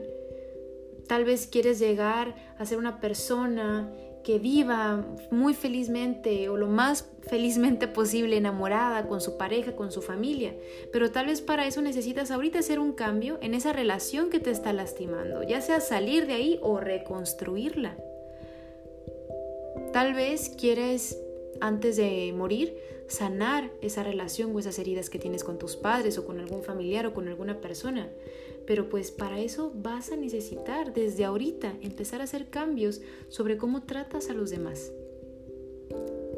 Tal 1.08 1.24
vez 1.24 1.46
quieres 1.46 1.78
llegar 1.78 2.34
a 2.58 2.64
ser 2.64 2.78
una 2.78 3.00
persona 3.00 3.92
que 4.22 4.38
viva 4.38 5.04
muy 5.30 5.54
felizmente 5.54 6.48
o 6.48 6.56
lo 6.56 6.68
más 6.68 7.08
felizmente 7.22 7.88
posible 7.88 8.36
enamorada 8.36 9.08
con 9.08 9.20
su 9.20 9.36
pareja, 9.36 9.74
con 9.74 9.90
su 9.90 10.00
familia. 10.00 10.54
Pero 10.92 11.10
tal 11.10 11.26
vez 11.26 11.40
para 11.40 11.66
eso 11.66 11.82
necesitas 11.82 12.30
ahorita 12.30 12.60
hacer 12.60 12.78
un 12.78 12.92
cambio 12.92 13.38
en 13.42 13.54
esa 13.54 13.72
relación 13.72 14.30
que 14.30 14.40
te 14.40 14.50
está 14.50 14.72
lastimando, 14.72 15.42
ya 15.42 15.60
sea 15.60 15.80
salir 15.80 16.26
de 16.26 16.34
ahí 16.34 16.58
o 16.62 16.78
reconstruirla. 16.78 17.96
Tal 19.92 20.14
vez 20.14 20.48
quieres, 20.48 21.18
antes 21.62 21.96
de 21.96 22.34
morir, 22.36 22.76
sanar 23.06 23.70
esa 23.80 24.02
relación 24.02 24.54
o 24.54 24.58
esas 24.58 24.80
heridas 24.80 25.08
que 25.08 25.20
tienes 25.20 25.44
con 25.44 25.58
tus 25.58 25.76
padres 25.76 26.18
o 26.18 26.26
con 26.26 26.40
algún 26.40 26.64
familiar 26.64 27.06
o 27.06 27.14
con 27.14 27.28
alguna 27.28 27.60
persona. 27.60 28.10
Pero 28.66 28.88
pues 28.88 29.12
para 29.12 29.40
eso 29.40 29.72
vas 29.74 30.10
a 30.10 30.16
necesitar 30.16 30.92
desde 30.92 31.24
ahorita 31.24 31.74
empezar 31.80 32.20
a 32.20 32.24
hacer 32.24 32.50
cambios 32.50 33.00
sobre 33.28 33.56
cómo 33.56 33.84
tratas 33.84 34.28
a 34.28 34.34
los 34.34 34.50
demás, 34.50 34.90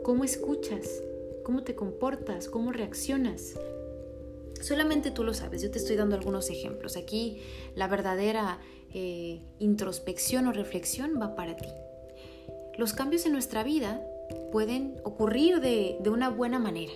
cómo 0.02 0.24
escuchas, 0.24 1.02
cómo 1.42 1.64
te 1.64 1.74
comportas, 1.74 2.48
cómo 2.48 2.70
reaccionas. 2.70 3.58
Solamente 4.60 5.10
tú 5.10 5.24
lo 5.24 5.32
sabes, 5.32 5.62
yo 5.62 5.70
te 5.70 5.78
estoy 5.78 5.96
dando 5.96 6.16
algunos 6.16 6.50
ejemplos. 6.50 6.98
Aquí 6.98 7.40
la 7.74 7.88
verdadera 7.88 8.60
eh, 8.92 9.40
introspección 9.58 10.46
o 10.48 10.52
reflexión 10.52 11.18
va 11.20 11.34
para 11.34 11.56
ti. 11.56 11.68
Los 12.76 12.92
cambios 12.92 13.24
en 13.24 13.32
nuestra 13.32 13.64
vida 13.64 14.06
pueden 14.52 15.00
ocurrir 15.04 15.60
de, 15.60 15.96
de 16.00 16.10
una 16.10 16.28
buena 16.30 16.58
manera 16.58 16.92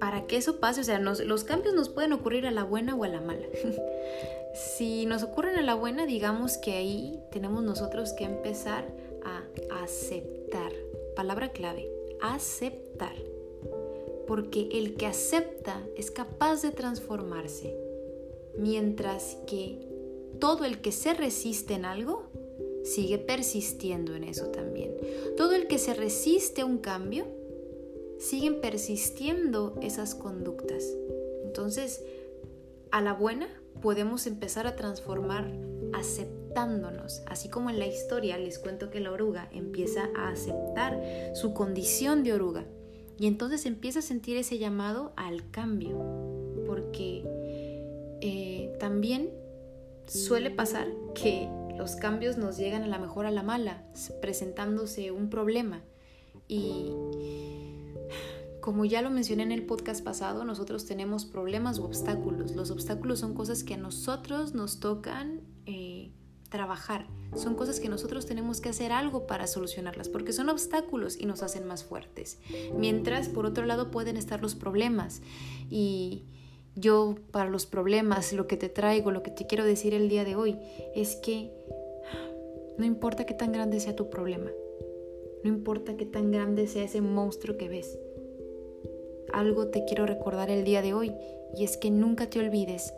para 0.00 0.26
que 0.26 0.36
eso 0.38 0.56
pase, 0.56 0.80
o 0.80 0.84
sea, 0.84 0.98
los 0.98 1.44
cambios 1.44 1.74
nos 1.74 1.90
pueden 1.90 2.14
ocurrir 2.14 2.46
a 2.46 2.50
la 2.50 2.64
buena 2.64 2.96
o 2.96 3.04
a 3.04 3.08
la 3.08 3.20
mala. 3.20 3.46
si 4.54 5.04
nos 5.04 5.22
ocurren 5.22 5.56
a 5.58 5.62
la 5.62 5.74
buena, 5.74 6.06
digamos 6.06 6.56
que 6.56 6.72
ahí 6.72 7.20
tenemos 7.30 7.62
nosotros 7.62 8.14
que 8.14 8.24
empezar 8.24 8.88
a 9.22 9.44
aceptar. 9.82 10.72
Palabra 11.14 11.50
clave, 11.50 11.92
aceptar. 12.22 13.14
Porque 14.26 14.70
el 14.72 14.94
que 14.94 15.06
acepta 15.06 15.82
es 15.96 16.10
capaz 16.10 16.62
de 16.62 16.70
transformarse, 16.70 17.76
mientras 18.56 19.36
que 19.46 19.86
todo 20.38 20.64
el 20.64 20.80
que 20.80 20.92
se 20.92 21.12
resiste 21.12 21.74
en 21.74 21.84
algo 21.84 22.29
sigue 22.84 23.18
persistiendo 23.18 24.14
en 24.14 24.24
eso 24.24 24.46
también. 24.46 24.96
Todo 25.36 25.52
el 25.52 25.66
que 25.66 25.78
se 25.78 25.94
resiste 25.94 26.62
a 26.62 26.66
un 26.66 26.78
cambio 26.78 27.26
siguen 28.18 28.60
persistiendo 28.60 29.76
esas 29.82 30.14
conductas. 30.14 30.84
Entonces, 31.44 32.02
a 32.90 33.00
la 33.00 33.12
buena 33.12 33.48
podemos 33.80 34.26
empezar 34.26 34.66
a 34.66 34.76
transformar 34.76 35.50
aceptándonos, 35.92 37.22
así 37.26 37.48
como 37.48 37.70
en 37.70 37.78
la 37.78 37.86
historia 37.86 38.36
les 38.38 38.58
cuento 38.58 38.90
que 38.90 39.00
la 39.00 39.10
oruga 39.10 39.48
empieza 39.52 40.10
a 40.16 40.28
aceptar 40.28 41.00
su 41.34 41.54
condición 41.54 42.22
de 42.22 42.34
oruga 42.34 42.66
y 43.18 43.26
entonces 43.26 43.66
empieza 43.66 43.98
a 43.98 44.02
sentir 44.02 44.36
ese 44.36 44.58
llamado 44.58 45.12
al 45.16 45.50
cambio, 45.50 45.98
porque 46.66 47.22
eh, 48.22 48.74
también 48.78 49.30
suele 50.06 50.50
pasar 50.50 50.88
que 51.14 51.48
los 51.80 51.96
cambios 51.96 52.36
nos 52.36 52.58
llegan 52.58 52.82
a 52.82 52.86
la 52.86 52.98
mejor 52.98 53.24
a 53.24 53.30
la 53.30 53.42
mala, 53.42 53.82
presentándose 54.20 55.12
un 55.12 55.30
problema 55.30 55.80
y 56.46 56.92
como 58.60 58.84
ya 58.84 59.00
lo 59.00 59.08
mencioné 59.08 59.44
en 59.44 59.52
el 59.52 59.64
podcast 59.64 60.04
pasado, 60.04 60.44
nosotros 60.44 60.84
tenemos 60.84 61.24
problemas 61.24 61.78
o 61.78 61.84
obstáculos. 61.84 62.54
Los 62.54 62.70
obstáculos 62.70 63.20
son 63.20 63.32
cosas 63.32 63.64
que 63.64 63.74
a 63.74 63.76
nosotros 63.78 64.52
nos 64.52 64.80
tocan 64.80 65.40
eh, 65.64 66.12
trabajar. 66.50 67.06
Son 67.34 67.54
cosas 67.54 67.80
que 67.80 67.88
nosotros 67.88 68.26
tenemos 68.26 68.60
que 68.60 68.68
hacer 68.68 68.92
algo 68.92 69.26
para 69.26 69.46
solucionarlas, 69.46 70.10
porque 70.10 70.32
son 70.34 70.50
obstáculos 70.50 71.18
y 71.18 71.24
nos 71.24 71.42
hacen 71.42 71.66
más 71.66 71.84
fuertes. 71.84 72.38
Mientras, 72.76 73.30
por 73.30 73.46
otro 73.46 73.64
lado, 73.64 73.90
pueden 73.90 74.18
estar 74.18 74.42
los 74.42 74.54
problemas. 74.54 75.22
Y 75.70 76.24
yo, 76.76 77.16
para 77.30 77.50
los 77.50 77.66
problemas, 77.66 78.32
lo 78.32 78.46
que 78.46 78.56
te 78.56 78.68
traigo, 78.68 79.10
lo 79.10 79.22
que 79.22 79.30
te 79.30 79.46
quiero 79.46 79.64
decir 79.64 79.94
el 79.94 80.08
día 80.08 80.24
de 80.24 80.36
hoy, 80.36 80.58
es 80.94 81.16
que 81.16 81.50
no 82.78 82.84
importa 82.84 83.26
qué 83.26 83.34
tan 83.34 83.52
grande 83.52 83.80
sea 83.80 83.96
tu 83.96 84.10
problema, 84.10 84.50
no 85.44 85.50
importa 85.50 85.96
qué 85.96 86.06
tan 86.06 86.30
grande 86.30 86.66
sea 86.66 86.84
ese 86.84 87.00
monstruo 87.00 87.56
que 87.56 87.68
ves 87.68 87.98
algo 89.32 89.68
te 89.68 89.84
quiero 89.84 90.06
recordar 90.06 90.50
el 90.50 90.64
día 90.64 90.82
de 90.82 90.94
hoy 90.94 91.12
y 91.56 91.64
es 91.64 91.76
que 91.76 91.90
nunca 91.90 92.28
te 92.28 92.38
olvides 92.38 92.92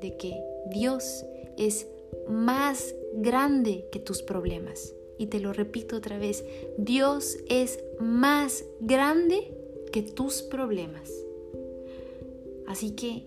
de 0.00 0.16
que 0.16 0.42
Dios 0.70 1.24
es 1.56 1.86
más 2.28 2.94
grande 3.14 3.86
que 3.90 3.98
tus 3.98 4.22
problemas. 4.22 4.94
y 5.20 5.26
te 5.26 5.40
lo 5.40 5.52
repito 5.52 5.96
otra 5.96 6.16
vez, 6.16 6.44
Dios 6.76 7.38
es 7.48 7.82
más 7.98 8.64
grande 8.78 9.52
que 9.90 10.00
tus 10.00 10.42
problemas. 10.42 11.10
Así 12.68 12.90
que 12.90 13.24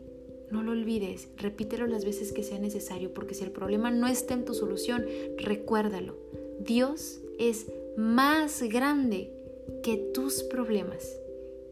no 0.51 0.61
lo 0.61 0.71
olvides, 0.71 1.29
repítelo 1.35 1.87
las 1.87 2.05
veces 2.05 2.31
que 2.31 2.43
sea 2.43 2.59
necesario, 2.59 3.13
porque 3.13 3.33
si 3.33 3.43
el 3.43 3.51
problema 3.51 3.89
no 3.89 4.07
está 4.07 4.35
en 4.35 4.45
tu 4.45 4.53
solución, 4.53 5.05
recuérdalo. 5.37 6.15
Dios 6.59 7.21
es 7.39 7.65
más 7.97 8.61
grande 8.61 9.33
que 9.81 9.97
tus 9.97 10.43
problemas. 10.43 11.17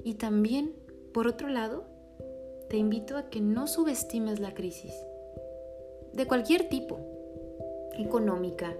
Y 0.04 0.16
también, 0.16 0.74
por 1.14 1.28
otro 1.28 1.48
lado, 1.48 1.86
te 2.70 2.78
invito 2.78 3.18
a 3.18 3.30
que 3.30 3.40
no 3.40 3.68
subestimes 3.68 4.40
la 4.40 4.56
crisis, 4.56 4.94
de 6.14 6.26
cualquier 6.26 6.70
tipo, 6.70 7.00
económica, 8.00 8.76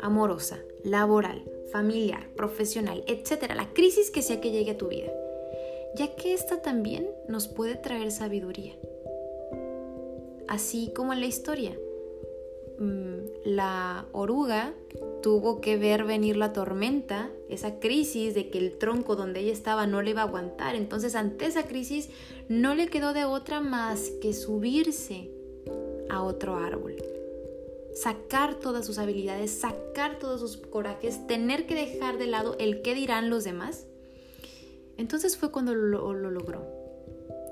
amorosa, 0.00 0.58
laboral, 0.82 1.42
familiar, 1.72 2.28
profesional, 2.36 3.04
etc. 3.06 3.54
La 3.54 3.72
crisis 3.72 4.10
que 4.10 4.20
sea 4.20 4.40
que 4.40 4.50
llegue 4.50 4.72
a 4.72 4.78
tu 4.78 4.88
vida, 4.88 5.12
ya 5.96 6.14
que 6.16 6.34
esta 6.34 6.62
también 6.62 7.08
nos 7.28 7.48
puede 7.48 7.76
traer 7.76 8.10
sabiduría 8.10 8.74
así 10.48 10.92
como 10.94 11.12
en 11.12 11.20
la 11.20 11.26
historia. 11.26 11.76
Mm, 12.78 13.44
la 13.44 14.06
oruga 14.12 14.74
tuvo 15.22 15.60
que 15.60 15.76
ver 15.76 16.04
venir 16.04 16.36
la 16.36 16.52
tormenta, 16.52 17.30
esa 17.48 17.78
crisis 17.78 18.34
de 18.34 18.50
que 18.50 18.58
el 18.58 18.78
tronco 18.78 19.16
donde 19.16 19.40
ella 19.40 19.52
estaba 19.52 19.86
no 19.86 20.02
le 20.02 20.10
iba 20.10 20.22
a 20.22 20.24
aguantar. 20.24 20.74
Entonces 20.74 21.14
ante 21.14 21.46
esa 21.46 21.64
crisis 21.64 22.10
no 22.48 22.74
le 22.74 22.88
quedó 22.88 23.12
de 23.12 23.24
otra 23.24 23.60
más 23.60 24.10
que 24.20 24.32
subirse 24.32 25.30
a 26.10 26.22
otro 26.22 26.56
árbol. 26.56 26.96
Sacar 27.94 28.56
todas 28.56 28.84
sus 28.84 28.98
habilidades, 28.98 29.52
sacar 29.52 30.18
todos 30.18 30.40
sus 30.40 30.56
corajes, 30.56 31.26
tener 31.28 31.66
que 31.66 31.76
dejar 31.76 32.18
de 32.18 32.26
lado 32.26 32.56
el 32.58 32.82
qué 32.82 32.94
dirán 32.94 33.30
los 33.30 33.44
demás. 33.44 33.86
Entonces 34.96 35.36
fue 35.36 35.50
cuando 35.50 35.74
lo, 35.74 36.12
lo 36.12 36.30
logró. 36.30 36.66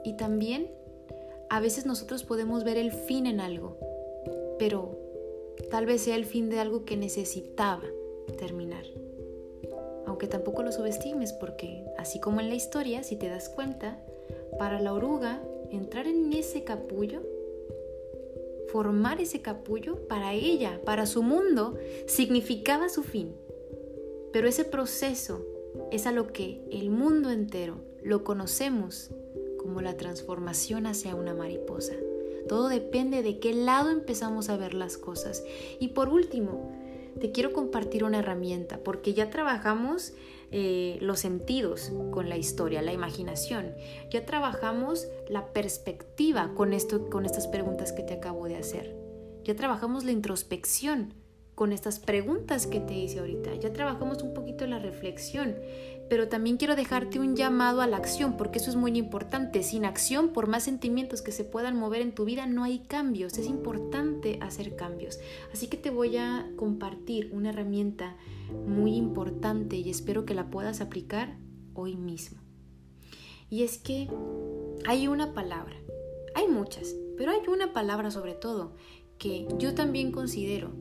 Y 0.04 0.16
también 0.16 0.70
a 1.50 1.60
veces 1.60 1.86
nosotros 1.86 2.24
podemos 2.24 2.64
ver 2.64 2.76
el 2.76 2.92
fin 2.92 3.26
en 3.26 3.40
algo, 3.40 3.76
pero 4.58 4.98
tal 5.70 5.86
vez 5.86 6.02
sea 6.02 6.16
el 6.16 6.24
fin 6.24 6.48
de 6.48 6.58
algo 6.58 6.84
que 6.84 6.96
necesitaba 6.96 7.84
terminar. 8.38 8.84
Aunque 10.06 10.26
tampoco 10.26 10.62
lo 10.62 10.72
subestimes 10.72 11.32
porque, 11.32 11.84
así 11.98 12.20
como 12.20 12.40
en 12.40 12.48
la 12.48 12.54
historia, 12.54 13.02
si 13.02 13.16
te 13.16 13.28
das 13.28 13.48
cuenta, 13.48 13.98
para 14.58 14.80
la 14.80 14.92
oruga 14.92 15.42
entrar 15.70 16.06
en 16.06 16.32
ese 16.32 16.64
capullo, 16.64 17.22
formar 18.68 19.20
ese 19.20 19.42
capullo, 19.42 20.08
para 20.08 20.32
ella, 20.32 20.80
para 20.84 21.06
su 21.06 21.22
mundo, 21.22 21.76
significaba 22.06 22.88
su 22.88 23.02
fin. 23.02 23.34
Pero 24.32 24.48
ese 24.48 24.64
proceso 24.64 25.44
es 25.90 26.06
a 26.06 26.12
lo 26.12 26.32
que 26.32 26.62
el 26.70 26.90
mundo 26.90 27.30
entero 27.30 27.84
lo 28.02 28.24
conocemos 28.24 29.10
como 29.58 29.80
la 29.80 29.96
transformación 29.96 30.86
hacia 30.86 31.14
una 31.14 31.34
mariposa. 31.34 31.94
Todo 32.48 32.68
depende 32.68 33.22
de 33.22 33.38
qué 33.38 33.54
lado 33.54 33.90
empezamos 33.90 34.48
a 34.48 34.56
ver 34.56 34.74
las 34.74 34.98
cosas. 34.98 35.44
Y 35.78 35.88
por 35.88 36.08
último, 36.08 36.72
te 37.20 37.30
quiero 37.30 37.52
compartir 37.52 38.04
una 38.04 38.18
herramienta, 38.18 38.78
porque 38.82 39.14
ya 39.14 39.30
trabajamos 39.30 40.14
eh, 40.50 40.98
los 41.00 41.20
sentidos 41.20 41.92
con 42.10 42.28
la 42.28 42.36
historia, 42.36 42.82
la 42.82 42.92
imaginación. 42.92 43.74
Ya 44.10 44.26
trabajamos 44.26 45.06
la 45.28 45.52
perspectiva 45.52 46.52
con, 46.54 46.72
esto, 46.72 47.08
con 47.08 47.24
estas 47.24 47.46
preguntas 47.46 47.92
que 47.92 48.02
te 48.02 48.14
acabo 48.14 48.46
de 48.46 48.56
hacer. 48.56 48.96
Ya 49.44 49.54
trabajamos 49.54 50.04
la 50.04 50.12
introspección 50.12 51.14
con 51.54 51.72
estas 51.72 51.98
preguntas 52.00 52.66
que 52.66 52.80
te 52.80 52.94
hice 52.94 53.20
ahorita. 53.20 53.54
Ya 53.56 53.72
trabajamos 53.72 54.22
un 54.22 54.34
poquito 54.34 54.66
la 54.66 54.78
reflexión 54.78 55.56
pero 56.12 56.28
también 56.28 56.58
quiero 56.58 56.76
dejarte 56.76 57.18
un 57.18 57.36
llamado 57.36 57.80
a 57.80 57.86
la 57.86 57.96
acción, 57.96 58.36
porque 58.36 58.58
eso 58.58 58.68
es 58.68 58.76
muy 58.76 58.98
importante. 58.98 59.62
Sin 59.62 59.86
acción, 59.86 60.34
por 60.34 60.46
más 60.46 60.64
sentimientos 60.64 61.22
que 61.22 61.32
se 61.32 61.42
puedan 61.42 61.74
mover 61.74 62.02
en 62.02 62.14
tu 62.14 62.26
vida, 62.26 62.44
no 62.44 62.64
hay 62.64 62.80
cambios. 62.80 63.38
Es 63.38 63.46
importante 63.46 64.36
hacer 64.42 64.76
cambios. 64.76 65.20
Así 65.54 65.68
que 65.68 65.78
te 65.78 65.88
voy 65.88 66.18
a 66.18 66.50
compartir 66.56 67.30
una 67.32 67.48
herramienta 67.48 68.18
muy 68.66 68.94
importante 68.94 69.76
y 69.76 69.88
espero 69.88 70.26
que 70.26 70.34
la 70.34 70.50
puedas 70.50 70.82
aplicar 70.82 71.38
hoy 71.72 71.96
mismo. 71.96 72.42
Y 73.48 73.62
es 73.62 73.78
que 73.78 74.10
hay 74.86 75.08
una 75.08 75.32
palabra, 75.32 75.76
hay 76.34 76.46
muchas, 76.46 76.94
pero 77.16 77.30
hay 77.30 77.40
una 77.48 77.72
palabra 77.72 78.10
sobre 78.10 78.34
todo 78.34 78.74
que 79.16 79.48
yo 79.56 79.74
también 79.74 80.12
considero 80.12 80.72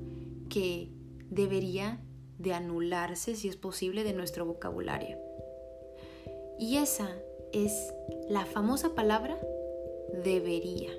que 0.51 0.89
debería 1.29 2.01
de 2.37 2.53
anularse, 2.53 3.35
si 3.35 3.47
es 3.47 3.55
posible, 3.55 4.03
de 4.03 4.13
nuestro 4.13 4.45
vocabulario. 4.45 5.17
Y 6.59 6.77
esa 6.77 7.09
es 7.53 7.93
la 8.29 8.45
famosa 8.45 8.93
palabra 8.93 9.39
debería. 10.23 10.91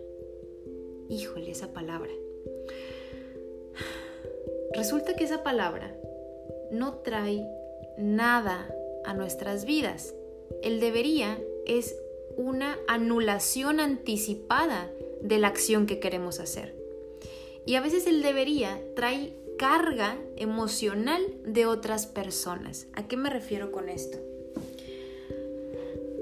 Híjole, 1.08 1.50
esa 1.50 1.72
palabra. 1.72 2.10
Resulta 4.74 5.14
que 5.14 5.24
esa 5.24 5.42
palabra 5.42 5.94
no 6.70 6.94
trae 6.94 7.46
nada 7.98 8.74
a 9.04 9.12
nuestras 9.12 9.66
vidas. 9.66 10.14
El 10.62 10.80
debería 10.80 11.38
es 11.66 11.94
una 12.36 12.78
anulación 12.88 13.80
anticipada 13.80 14.90
de 15.20 15.38
la 15.38 15.48
acción 15.48 15.86
que 15.86 16.00
queremos 16.00 16.40
hacer. 16.40 16.74
Y 17.66 17.74
a 17.74 17.80
veces 17.80 18.06
el 18.06 18.22
debería 18.22 18.80
trae 18.96 19.34
carga 19.58 20.18
emocional 20.36 21.22
de 21.44 21.66
otras 21.66 22.06
personas. 22.06 22.86
¿A 22.94 23.06
qué 23.06 23.16
me 23.16 23.30
refiero 23.30 23.72
con 23.72 23.88
esto? 23.88 24.18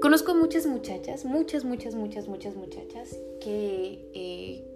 Conozco 0.01 0.33
muchas 0.33 0.65
muchachas, 0.65 1.25
muchas, 1.25 1.63
muchas, 1.63 1.93
muchas, 1.93 2.27
muchas 2.27 2.55
muchachas 2.55 3.19
que 3.39 4.09
eh, 4.15 4.67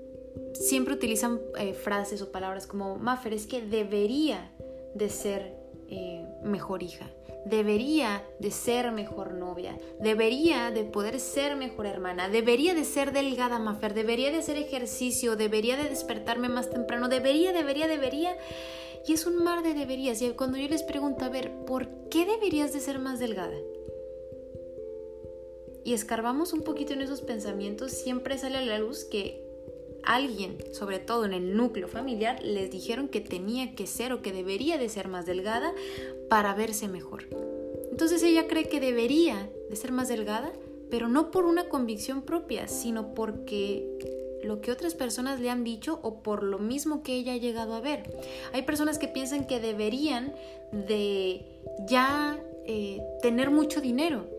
siempre 0.53 0.93
utilizan 0.93 1.39
eh, 1.57 1.73
frases 1.73 2.21
o 2.21 2.31
palabras 2.31 2.67
como, 2.67 2.97
Maffer, 2.97 3.33
es 3.33 3.47
que 3.47 3.61
debería 3.61 4.51
de 4.93 5.09
ser 5.09 5.53
eh, 5.89 6.25
mejor 6.43 6.83
hija, 6.83 7.09
debería 7.45 8.23
de 8.39 8.51
ser 8.51 8.91
mejor 8.91 9.33
novia, 9.33 9.77
debería 9.99 10.71
de 10.71 10.83
poder 10.83 11.19
ser 11.19 11.55
mejor 11.55 11.85
hermana, 11.85 12.27
debería 12.27 12.73
de 12.73 12.83
ser 12.83 13.11
delgada, 13.11 13.59
Mafer, 13.59 13.93
debería 13.93 14.31
de 14.31 14.39
hacer 14.39 14.57
ejercicio, 14.57 15.35
debería 15.35 15.77
de 15.77 15.89
despertarme 15.89 16.49
más 16.49 16.69
temprano, 16.69 17.07
debería, 17.07 17.53
debería, 17.53 17.87
debería. 17.87 18.35
Y 19.07 19.13
es 19.13 19.27
un 19.27 19.43
mar 19.43 19.61
de 19.61 19.75
deberías. 19.75 20.21
Y 20.21 20.29
cuando 20.31 20.57
yo 20.57 20.67
les 20.67 20.81
pregunto, 20.81 21.25
a 21.25 21.29
ver, 21.29 21.51
¿por 21.65 21.87
qué 22.09 22.25
deberías 22.25 22.73
de 22.73 22.79
ser 22.79 22.97
más 22.97 23.19
delgada? 23.19 23.55
Y 25.83 25.93
escarbamos 25.93 26.51
un 26.53 26.63
poquito 26.63 26.93
en 26.93 27.01
esos 27.01 27.21
pensamientos, 27.21 27.91
siempre 27.91 28.39
sale 28.39 28.57
a 28.57 28.61
la 28.61 28.79
luz 28.79 29.05
que 29.05 29.44
alguien, 30.05 30.57
sobre 30.71 30.99
todo 30.99 31.25
en 31.25 31.33
el 31.33 31.55
núcleo 31.55 31.87
familiar, 31.87 32.41
les 32.43 32.71
dijeron 32.71 33.07
que 33.07 33.21
tenía 33.21 33.75
que 33.75 33.87
ser 33.87 34.13
o 34.13 34.21
que 34.21 34.31
debería 34.31 34.77
de 34.77 34.89
ser 34.89 35.07
más 35.07 35.25
delgada 35.25 35.73
para 36.29 36.53
verse 36.53 36.87
mejor. 36.87 37.27
Entonces 37.91 38.23
ella 38.23 38.47
cree 38.47 38.67
que 38.67 38.79
debería 38.79 39.49
de 39.69 39.75
ser 39.75 39.91
más 39.91 40.07
delgada, 40.07 40.51
pero 40.89 41.07
no 41.07 41.31
por 41.31 41.45
una 41.45 41.69
convicción 41.69 42.21
propia, 42.21 42.67
sino 42.67 43.13
porque 43.13 43.87
lo 44.43 44.61
que 44.61 44.71
otras 44.71 44.93
personas 44.93 45.39
le 45.39 45.49
han 45.49 45.63
dicho 45.63 45.99
o 46.03 46.21
por 46.21 46.43
lo 46.43 46.59
mismo 46.59 47.03
que 47.03 47.13
ella 47.13 47.33
ha 47.33 47.37
llegado 47.37 47.73
a 47.73 47.81
ver. 47.81 48.03
Hay 48.53 48.61
personas 48.61 48.99
que 48.99 49.07
piensan 49.07 49.47
que 49.47 49.59
deberían 49.59 50.33
de 50.71 51.45
ya 51.87 52.39
eh, 52.65 53.01
tener 53.21 53.49
mucho 53.49 53.81
dinero 53.81 54.34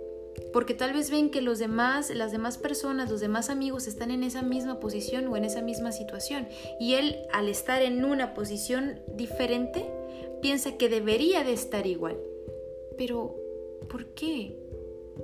porque 0.53 0.75
tal 0.75 0.92
vez 0.92 1.11
ven 1.11 1.31
que 1.31 1.40
los 1.40 1.59
demás, 1.59 2.11
las 2.11 2.33
demás 2.33 2.59
personas, 2.59 3.11
los 3.11 3.20
demás 3.20 3.51
amigos 3.51 3.87
están 3.87 4.11
en 4.11 4.22
esa 4.22 4.42
misma 4.42 4.81
posición 4.81 5.27
o 5.29 5.37
en 5.37 5.44
esa 5.44 5.62
misma 5.62 5.92
situación 5.92 6.49
y 6.81 6.94
él 6.94 7.16
al 7.33 7.49
estar 7.49 7.83
en 7.83 8.05
una 8.05 8.35
posición 8.35 9.01
diferente 9.14 9.87
piensa 10.40 10.77
que 10.77 10.88
debería 10.88 11.44
de 11.44 11.53
estar 11.53 11.87
igual. 11.87 12.16
Pero 12.96 13.37
¿por 13.88 14.07
qué? 14.14 14.57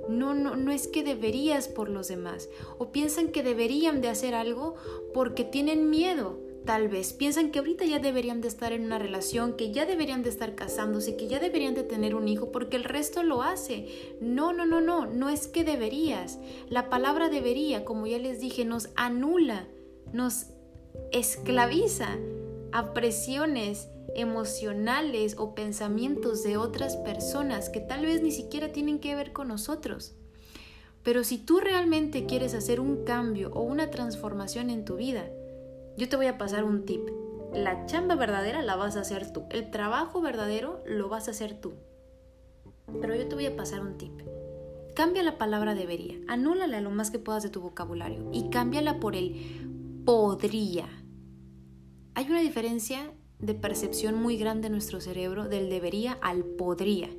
No, 0.09 0.33
no, 0.33 0.55
no 0.55 0.71
es 0.71 0.87
que 0.87 1.03
deberías 1.03 1.67
por 1.67 1.89
los 1.89 2.07
demás. 2.07 2.49
O 2.77 2.91
piensan 2.91 3.29
que 3.29 3.43
deberían 3.43 4.01
de 4.01 4.09
hacer 4.09 4.33
algo 4.33 4.75
porque 5.13 5.43
tienen 5.43 5.89
miedo 5.89 6.42
Tal 6.65 6.87
vez 6.87 7.11
piensan 7.11 7.51
que 7.51 7.59
ahorita 7.59 7.83
ya 7.83 7.99
deberían 7.99 8.39
de 8.39 8.47
estar 8.47 8.71
en 8.71 8.85
una 8.85 8.97
relación, 8.97 9.57
que 9.57 9.73
ya 9.73 9.85
deberían 9.85 10.23
de 10.23 10.29
estar 10.29 10.55
casándose, 10.55 11.17
que 11.17 11.27
ya 11.27 11.39
deberían 11.39 11.75
de 11.75 11.83
tener 11.83 12.15
un 12.15 12.29
hijo 12.29 12.51
porque 12.53 12.77
el 12.77 12.85
resto 12.85 13.21
lo 13.21 13.43
hace. 13.43 14.15
No, 14.21 14.53
no, 14.53 14.65
no, 14.65 14.79
no, 14.79 15.05
no 15.05 15.29
es 15.29 15.47
que 15.47 15.65
deberías. 15.65 16.39
La 16.69 16.89
palabra 16.89 17.27
debería, 17.27 17.83
como 17.83 18.07
ya 18.07 18.17
les 18.17 18.39
dije, 18.39 18.63
nos 18.63 18.89
anula, 18.95 19.67
nos 20.13 20.47
esclaviza 21.11 22.17
a 22.71 22.93
presiones 22.93 23.89
emocionales 24.15 25.35
o 25.37 25.55
pensamientos 25.55 26.43
de 26.43 26.55
otras 26.55 26.95
personas 26.97 27.69
que 27.69 27.81
tal 27.81 28.05
vez 28.05 28.21
ni 28.21 28.31
siquiera 28.31 28.71
tienen 28.71 28.99
que 28.99 29.15
ver 29.15 29.33
con 29.33 29.49
nosotros. 29.49 30.15
Pero 31.03 31.25
si 31.25 31.37
tú 31.37 31.59
realmente 31.59 32.25
quieres 32.25 32.53
hacer 32.53 32.79
un 32.79 33.03
cambio 33.03 33.51
o 33.53 33.61
una 33.61 33.91
transformación 33.91 34.69
en 34.69 34.85
tu 34.85 34.95
vida, 34.95 35.29
yo 35.97 36.09
te 36.09 36.15
voy 36.15 36.27
a 36.27 36.37
pasar 36.37 36.63
un 36.63 36.85
tip, 36.85 37.07
la 37.53 37.85
chamba 37.85 38.15
verdadera 38.15 38.61
la 38.61 38.75
vas 38.75 38.95
a 38.95 39.01
hacer 39.01 39.31
tú. 39.31 39.43
El 39.51 39.69
trabajo 39.69 40.21
verdadero 40.21 40.81
lo 40.85 41.07
vas 41.09 41.27
a 41.27 41.31
hacer 41.31 41.59
tú. 41.59 41.73
Pero 42.99 43.15
yo 43.15 43.27
te 43.27 43.35
voy 43.35 43.45
a 43.45 43.55
pasar 43.55 43.81
un 43.81 43.97
tip. 43.97 44.21
Cambia 44.95 45.23
la 45.23 45.37
palabra 45.37 45.73
debería, 45.73 46.19
anúlala 46.27 46.81
lo 46.81 46.91
más 46.91 47.09
que 47.09 47.19
puedas 47.19 47.43
de 47.43 47.49
tu 47.49 47.61
vocabulario 47.61 48.29
y 48.31 48.49
cámbiala 48.49 48.99
por 48.99 49.15
el 49.15 50.03
podría. 50.05 50.87
Hay 52.15 52.29
una 52.29 52.41
diferencia 52.41 53.11
de 53.39 53.55
percepción 53.55 54.15
muy 54.15 54.37
grande 54.37 54.67
en 54.67 54.73
nuestro 54.73 55.01
cerebro 55.01 55.49
del 55.49 55.69
debería 55.69 56.17
al 56.21 56.43
podría. 56.43 57.09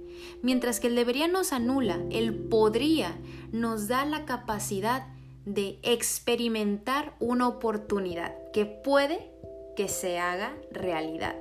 Mientras 0.42 0.80
que 0.80 0.86
el 0.86 0.94
debería 0.94 1.28
nos 1.28 1.52
anula, 1.52 2.00
el 2.10 2.34
podría 2.34 3.18
nos 3.52 3.88
da 3.88 4.04
la 4.04 4.24
capacidad 4.24 5.08
de 5.44 5.78
experimentar 5.82 7.14
una 7.20 7.48
oportunidad 7.48 8.34
que 8.52 8.64
puede 8.64 9.30
que 9.76 9.88
se 9.88 10.18
haga 10.18 10.56
realidad. 10.70 11.36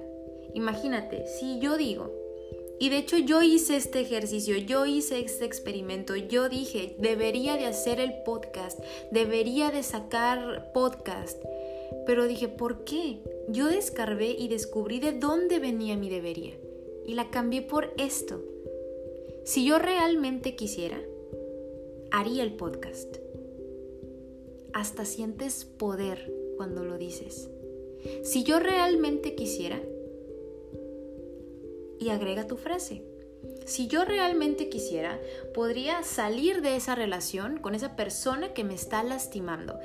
Imagínate, 0.53 1.25
si 1.27 1.59
yo 1.59 1.77
digo, 1.77 2.11
y 2.79 2.89
de 2.89 2.97
hecho 2.97 3.17
yo 3.17 3.41
hice 3.41 3.77
este 3.77 4.01
ejercicio, 4.01 4.57
yo 4.57 4.85
hice 4.85 5.19
este 5.19 5.45
experimento, 5.45 6.15
yo 6.15 6.49
dije, 6.49 6.95
debería 6.99 7.55
de 7.55 7.65
hacer 7.65 7.99
el 7.99 8.23
podcast, 8.23 8.79
debería 9.11 9.71
de 9.71 9.83
sacar 9.83 10.71
podcast, 10.73 11.41
pero 12.05 12.27
dije, 12.27 12.49
¿por 12.49 12.83
qué? 12.83 13.19
Yo 13.47 13.67
descarbé 13.67 14.35
y 14.37 14.47
descubrí 14.47 14.99
de 14.99 15.13
dónde 15.13 15.59
venía 15.59 15.95
mi 15.95 16.09
debería 16.09 16.53
y 17.05 17.13
la 17.13 17.29
cambié 17.29 17.61
por 17.61 17.93
esto. 17.97 18.41
Si 19.45 19.65
yo 19.65 19.79
realmente 19.79 20.55
quisiera, 20.55 20.99
haría 22.11 22.43
el 22.43 22.53
podcast. 22.53 23.22
Hasta 24.73 25.05
sientes 25.05 25.65
poder 25.65 26.33
cuando 26.57 26.83
lo 26.83 26.97
dices. 26.97 27.49
Si 28.23 28.43
yo 28.43 28.59
realmente 28.59 29.35
quisiera, 29.35 29.81
y 31.99 32.09
agrega 32.09 32.47
tu 32.47 32.57
frase. 32.57 33.03
Si 33.65 33.87
yo 33.87 34.03
realmente 34.03 34.69
quisiera, 34.69 35.19
podría 35.53 36.03
salir 36.03 36.61
de 36.61 36.75
esa 36.75 36.95
relación 36.95 37.57
con 37.57 37.75
esa 37.75 37.95
persona 37.95 38.53
que 38.53 38.63
me 38.63 38.73
está 38.73 39.03
lastimando, 39.03 39.79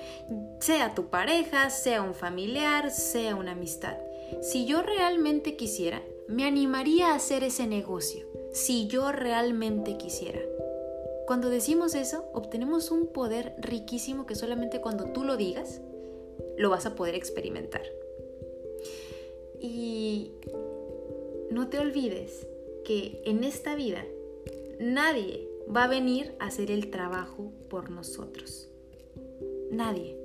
sea 0.61 0.95
tu 0.95 1.11
pareja, 1.11 1.71
sea 1.71 2.03
un 2.03 2.15
familiar, 2.15 2.91
sea 2.91 3.37
una 3.37 3.53
amistad. 3.53 3.97
Si 4.43 4.67
yo 4.67 4.83
realmente 4.83 5.57
quisiera, 5.57 6.03
me 6.27 6.45
animaría 6.45 7.09
a 7.09 7.15
hacer 7.15 7.45
ese 7.45 7.67
negocio. 7.67 8.27
Si 8.53 8.87
yo 8.89 9.13
realmente 9.13 9.97
quisiera. 9.97 10.41
Cuando 11.29 11.51
decimos 11.51 11.95
eso, 11.95 12.25
obtenemos 12.33 12.91
un 12.91 13.09
poder 13.09 13.55
riquísimo 13.59 14.25
que 14.25 14.35
solamente 14.35 14.81
cuando 14.81 15.13
tú 15.13 15.25
lo 15.25 15.37
digas, 15.37 15.83
lo 16.57 16.71
vas 16.71 16.87
a 16.87 16.95
poder 16.95 17.15
experimentar. 17.15 17.83
Y 19.61 20.31
no 21.51 21.69
te 21.69 21.81
olvides 21.81 22.47
que 22.83 23.21
en 23.27 23.45
esta 23.45 23.75
vida 23.75 24.07
nadie 24.81 25.47
va 25.69 25.85
a 25.85 25.89
venir 25.89 26.35
a 26.39 26.47
hacer 26.47 26.71
el 26.71 26.89
trabajo 26.89 27.53
por 27.69 27.91
nosotros. 27.91 28.71
Nadie. 29.71 30.17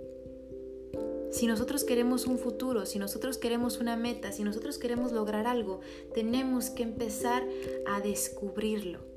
Si 1.31 1.47
nosotros 1.47 1.83
queremos 1.83 2.27
un 2.27 2.39
futuro, 2.39 2.85
si 2.85 2.97
nosotros 2.97 3.37
queremos 3.37 3.79
una 3.79 3.97
meta, 3.97 4.31
si 4.31 4.45
nosotros 4.45 4.77
queremos 4.77 5.11
lograr 5.11 5.47
algo, 5.47 5.81
tenemos 6.13 6.69
que 6.69 6.83
empezar 6.83 7.45
a 7.87 7.99
descubrirlo. 7.99 9.12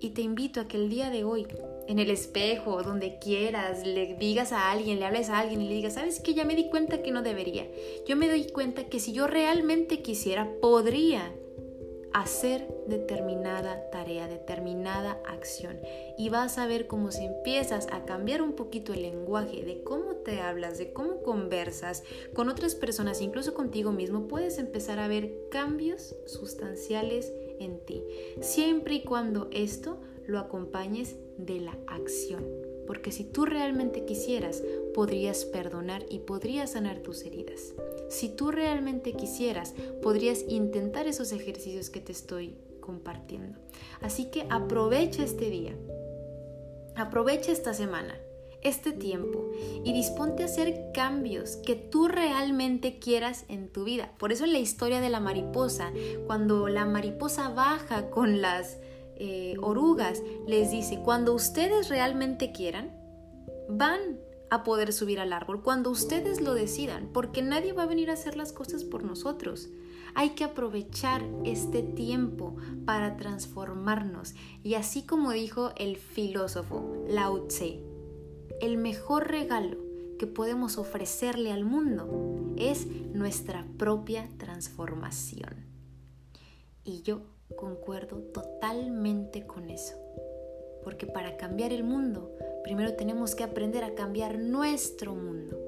Y 0.00 0.10
te 0.10 0.22
invito 0.22 0.60
a 0.60 0.68
que 0.68 0.76
el 0.76 0.88
día 0.88 1.10
de 1.10 1.24
hoy, 1.24 1.46
en 1.88 1.98
el 1.98 2.10
espejo, 2.10 2.82
donde 2.82 3.18
quieras, 3.18 3.86
le 3.86 4.14
digas 4.16 4.52
a 4.52 4.70
alguien, 4.70 4.98
le 4.98 5.06
hables 5.06 5.30
a 5.30 5.38
alguien 5.38 5.62
y 5.62 5.68
le 5.68 5.74
digas, 5.74 5.94
¿sabes 5.94 6.20
qué? 6.20 6.34
Ya 6.34 6.44
me 6.44 6.54
di 6.54 6.68
cuenta 6.68 7.02
que 7.02 7.12
no 7.12 7.22
debería. 7.22 7.66
Yo 8.06 8.16
me 8.16 8.28
doy 8.28 8.46
cuenta 8.48 8.84
que 8.84 9.00
si 9.00 9.12
yo 9.12 9.26
realmente 9.26 10.02
quisiera, 10.02 10.50
podría 10.60 11.32
hacer 12.16 12.66
determinada 12.86 13.90
tarea, 13.90 14.26
determinada 14.26 15.20
acción. 15.26 15.78
Y 16.16 16.30
vas 16.30 16.56
a 16.56 16.66
ver 16.66 16.86
cómo 16.86 17.10
si 17.10 17.26
empiezas 17.26 17.88
a 17.92 18.06
cambiar 18.06 18.40
un 18.40 18.54
poquito 18.54 18.94
el 18.94 19.02
lenguaje 19.02 19.62
de 19.64 19.82
cómo 19.82 20.16
te 20.16 20.40
hablas, 20.40 20.78
de 20.78 20.94
cómo 20.94 21.22
conversas 21.22 22.04
con 22.34 22.48
otras 22.48 22.74
personas, 22.74 23.20
incluso 23.20 23.52
contigo 23.52 23.92
mismo, 23.92 24.28
puedes 24.28 24.58
empezar 24.58 24.98
a 24.98 25.08
ver 25.08 25.30
cambios 25.50 26.16
sustanciales 26.26 27.34
en 27.58 27.78
ti, 27.84 28.02
siempre 28.40 28.96
y 28.96 29.02
cuando 29.02 29.48
esto 29.52 30.00
lo 30.26 30.38
acompañes 30.38 31.16
de 31.36 31.60
la 31.60 31.76
acción. 31.86 32.44
Porque 32.86 33.10
si 33.10 33.24
tú 33.24 33.46
realmente 33.46 34.04
quisieras, 34.04 34.62
podrías 34.94 35.44
perdonar 35.44 36.04
y 36.08 36.20
podrías 36.20 36.72
sanar 36.72 37.00
tus 37.00 37.24
heridas. 37.24 37.74
Si 38.08 38.28
tú 38.28 38.50
realmente 38.50 39.12
quisieras, 39.12 39.74
podrías 40.02 40.44
intentar 40.48 41.08
esos 41.08 41.32
ejercicios 41.32 41.90
que 41.90 42.00
te 42.00 42.12
estoy 42.12 42.56
compartiendo. 42.80 43.58
Así 44.00 44.26
que 44.26 44.46
aprovecha 44.48 45.24
este 45.24 45.50
día, 45.50 45.74
aprovecha 46.94 47.50
esta 47.50 47.74
semana, 47.74 48.16
este 48.68 48.92
tiempo 48.92 49.50
y 49.84 49.92
disponte 49.92 50.42
a 50.42 50.46
hacer 50.46 50.92
cambios 50.92 51.56
que 51.56 51.74
tú 51.76 52.08
realmente 52.08 52.98
quieras 52.98 53.44
en 53.48 53.68
tu 53.68 53.84
vida. 53.84 54.12
Por 54.18 54.32
eso 54.32 54.44
en 54.44 54.52
la 54.52 54.58
historia 54.58 55.00
de 55.00 55.10
la 55.10 55.20
mariposa, 55.20 55.92
cuando 56.26 56.68
la 56.68 56.84
mariposa 56.84 57.48
baja 57.50 58.10
con 58.10 58.42
las 58.42 58.78
eh, 59.16 59.56
orugas, 59.62 60.22
les 60.46 60.70
dice, 60.70 61.00
cuando 61.02 61.32
ustedes 61.32 61.88
realmente 61.88 62.52
quieran, 62.52 62.92
van 63.68 64.18
a 64.50 64.62
poder 64.62 64.92
subir 64.92 65.20
al 65.20 65.32
árbol, 65.32 65.62
cuando 65.62 65.90
ustedes 65.90 66.40
lo 66.40 66.54
decidan, 66.54 67.10
porque 67.12 67.42
nadie 67.42 67.72
va 67.72 67.84
a 67.84 67.86
venir 67.86 68.10
a 68.10 68.14
hacer 68.14 68.36
las 68.36 68.52
cosas 68.52 68.84
por 68.84 69.04
nosotros. 69.04 69.68
Hay 70.14 70.30
que 70.30 70.44
aprovechar 70.44 71.22
este 71.44 71.82
tiempo 71.82 72.56
para 72.86 73.16
transformarnos. 73.16 74.34
Y 74.62 74.74
así 74.74 75.02
como 75.02 75.32
dijo 75.32 75.72
el 75.76 75.96
filósofo 75.96 77.04
Lao 77.08 77.46
Tse, 77.48 77.82
el 78.60 78.76
mejor 78.78 79.28
regalo 79.30 79.76
que 80.18 80.26
podemos 80.26 80.78
ofrecerle 80.78 81.52
al 81.52 81.64
mundo 81.64 82.54
es 82.56 82.86
nuestra 82.86 83.66
propia 83.76 84.28
transformación. 84.38 85.66
Y 86.84 87.02
yo 87.02 87.22
concuerdo 87.56 88.18
totalmente 88.18 89.46
con 89.46 89.70
eso. 89.70 89.94
Porque 90.82 91.06
para 91.06 91.36
cambiar 91.36 91.72
el 91.72 91.84
mundo, 91.84 92.34
primero 92.62 92.94
tenemos 92.94 93.34
que 93.34 93.44
aprender 93.44 93.84
a 93.84 93.94
cambiar 93.94 94.38
nuestro 94.38 95.14
mundo. 95.14 95.58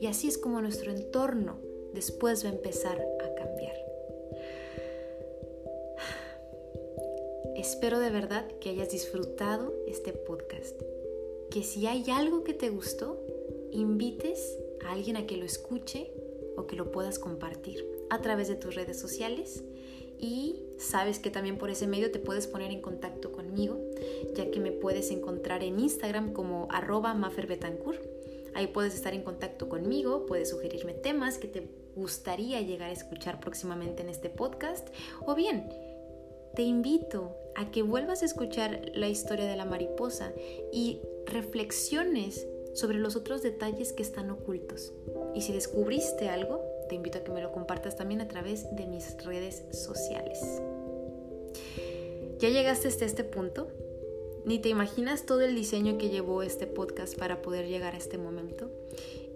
Y 0.00 0.06
así 0.06 0.28
es 0.28 0.38
como 0.38 0.60
nuestro 0.60 0.90
entorno 0.90 1.58
después 1.92 2.44
va 2.44 2.48
a 2.48 2.52
empezar 2.52 3.00
a 3.00 3.34
cambiar. 3.34 3.76
Espero 7.56 8.00
de 8.00 8.10
verdad 8.10 8.48
que 8.60 8.70
hayas 8.70 8.90
disfrutado 8.90 9.72
este 9.86 10.12
podcast. 10.12 10.80
Que 11.52 11.62
si 11.62 11.86
hay 11.86 12.04
algo 12.10 12.44
que 12.44 12.54
te 12.54 12.70
gustó, 12.70 13.20
invites 13.72 14.58
a 14.84 14.92
alguien 14.92 15.16
a 15.16 15.26
que 15.26 15.36
lo 15.36 15.44
escuche 15.44 16.10
o 16.56 16.66
que 16.66 16.76
lo 16.76 16.90
puedas 16.90 17.18
compartir 17.18 17.86
a 18.10 18.20
través 18.22 18.48
de 18.48 18.56
tus 18.56 18.74
redes 18.74 18.98
sociales 18.98 19.62
y 20.18 20.62
sabes 20.78 21.18
que 21.18 21.30
también 21.30 21.58
por 21.58 21.68
ese 21.68 21.86
medio 21.86 22.10
te 22.10 22.20
puedes 22.20 22.46
poner 22.46 22.70
en 22.70 22.80
contacto 22.80 23.32
conmigo, 23.32 23.78
ya 24.34 24.50
que 24.50 24.60
me 24.60 24.72
puedes 24.72 25.10
encontrar 25.10 25.62
en 25.62 25.78
Instagram 25.80 26.32
como 26.32 26.68
arroba. 26.70 27.14
Ahí 28.54 28.66
puedes 28.68 28.94
estar 28.94 29.12
en 29.12 29.22
contacto 29.22 29.68
conmigo, 29.68 30.24
puedes 30.26 30.50
sugerirme 30.50 30.94
temas 30.94 31.38
que 31.38 31.48
te 31.48 31.68
gustaría 31.96 32.60
llegar 32.60 32.90
a 32.90 32.92
escuchar 32.92 33.40
próximamente 33.40 34.02
en 34.02 34.08
este 34.08 34.30
podcast 34.30 34.88
o 35.26 35.34
bien 35.34 35.68
te 36.54 36.62
invito 36.62 37.34
a 37.54 37.70
que 37.70 37.82
vuelvas 37.82 38.22
a 38.22 38.26
escuchar 38.26 38.92
la 38.94 39.08
historia 39.08 39.46
de 39.46 39.56
la 39.56 39.64
mariposa 39.64 40.32
y 40.72 41.00
reflexiones 41.26 42.46
sobre 42.74 42.98
los 42.98 43.16
otros 43.16 43.42
detalles 43.42 43.92
que 43.92 44.02
están 44.02 44.30
ocultos. 44.30 44.92
Y 45.34 45.42
si 45.42 45.52
descubriste 45.52 46.28
algo, 46.28 46.62
te 46.88 46.94
invito 46.94 47.18
a 47.18 47.24
que 47.24 47.32
me 47.32 47.42
lo 47.42 47.52
compartas 47.52 47.96
también 47.96 48.20
a 48.20 48.28
través 48.28 48.74
de 48.74 48.86
mis 48.86 49.16
redes 49.24 49.64
sociales. 49.72 50.40
¿Ya 52.38 52.48
llegaste 52.48 52.88
hasta 52.88 53.04
este 53.04 53.24
punto? 53.24 53.68
Ni 54.44 54.58
te 54.58 54.68
imaginas 54.68 55.24
todo 55.24 55.42
el 55.42 55.54
diseño 55.54 55.98
que 55.98 56.08
llevó 56.08 56.42
este 56.42 56.66
podcast 56.66 57.16
para 57.16 57.42
poder 57.42 57.68
llegar 57.68 57.94
a 57.94 57.98
este 57.98 58.18
momento. 58.18 58.70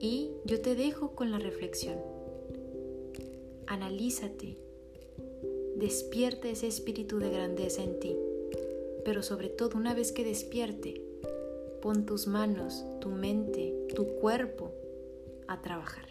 Y 0.00 0.32
yo 0.44 0.60
te 0.60 0.74
dejo 0.74 1.12
con 1.12 1.30
la 1.30 1.38
reflexión. 1.38 1.98
Analízate. 3.66 4.65
Despierte 5.76 6.50
ese 6.50 6.66
espíritu 6.68 7.18
de 7.18 7.30
grandeza 7.30 7.82
en 7.82 8.00
ti. 8.00 8.16
Pero 9.04 9.22
sobre 9.22 9.50
todo, 9.50 9.76
una 9.76 9.92
vez 9.92 10.10
que 10.10 10.24
despierte, 10.24 11.02
pon 11.82 12.06
tus 12.06 12.26
manos, 12.26 12.84
tu 13.00 13.10
mente, 13.10 13.86
tu 13.94 14.06
cuerpo 14.16 14.72
a 15.46 15.60
trabajar. 15.60 16.08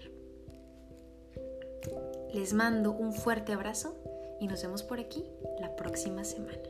Les 2.32 2.54
mando 2.54 2.91
un 2.91 3.12
fuerte 3.13 3.54
abrazo 3.54 3.95
y 4.39 4.47
nos 4.47 4.62
vemos 4.62 4.84
por 4.84 4.99
aquí 4.99 5.23
la 5.60 5.75
próxima 5.75 6.23
semana. 6.23 6.62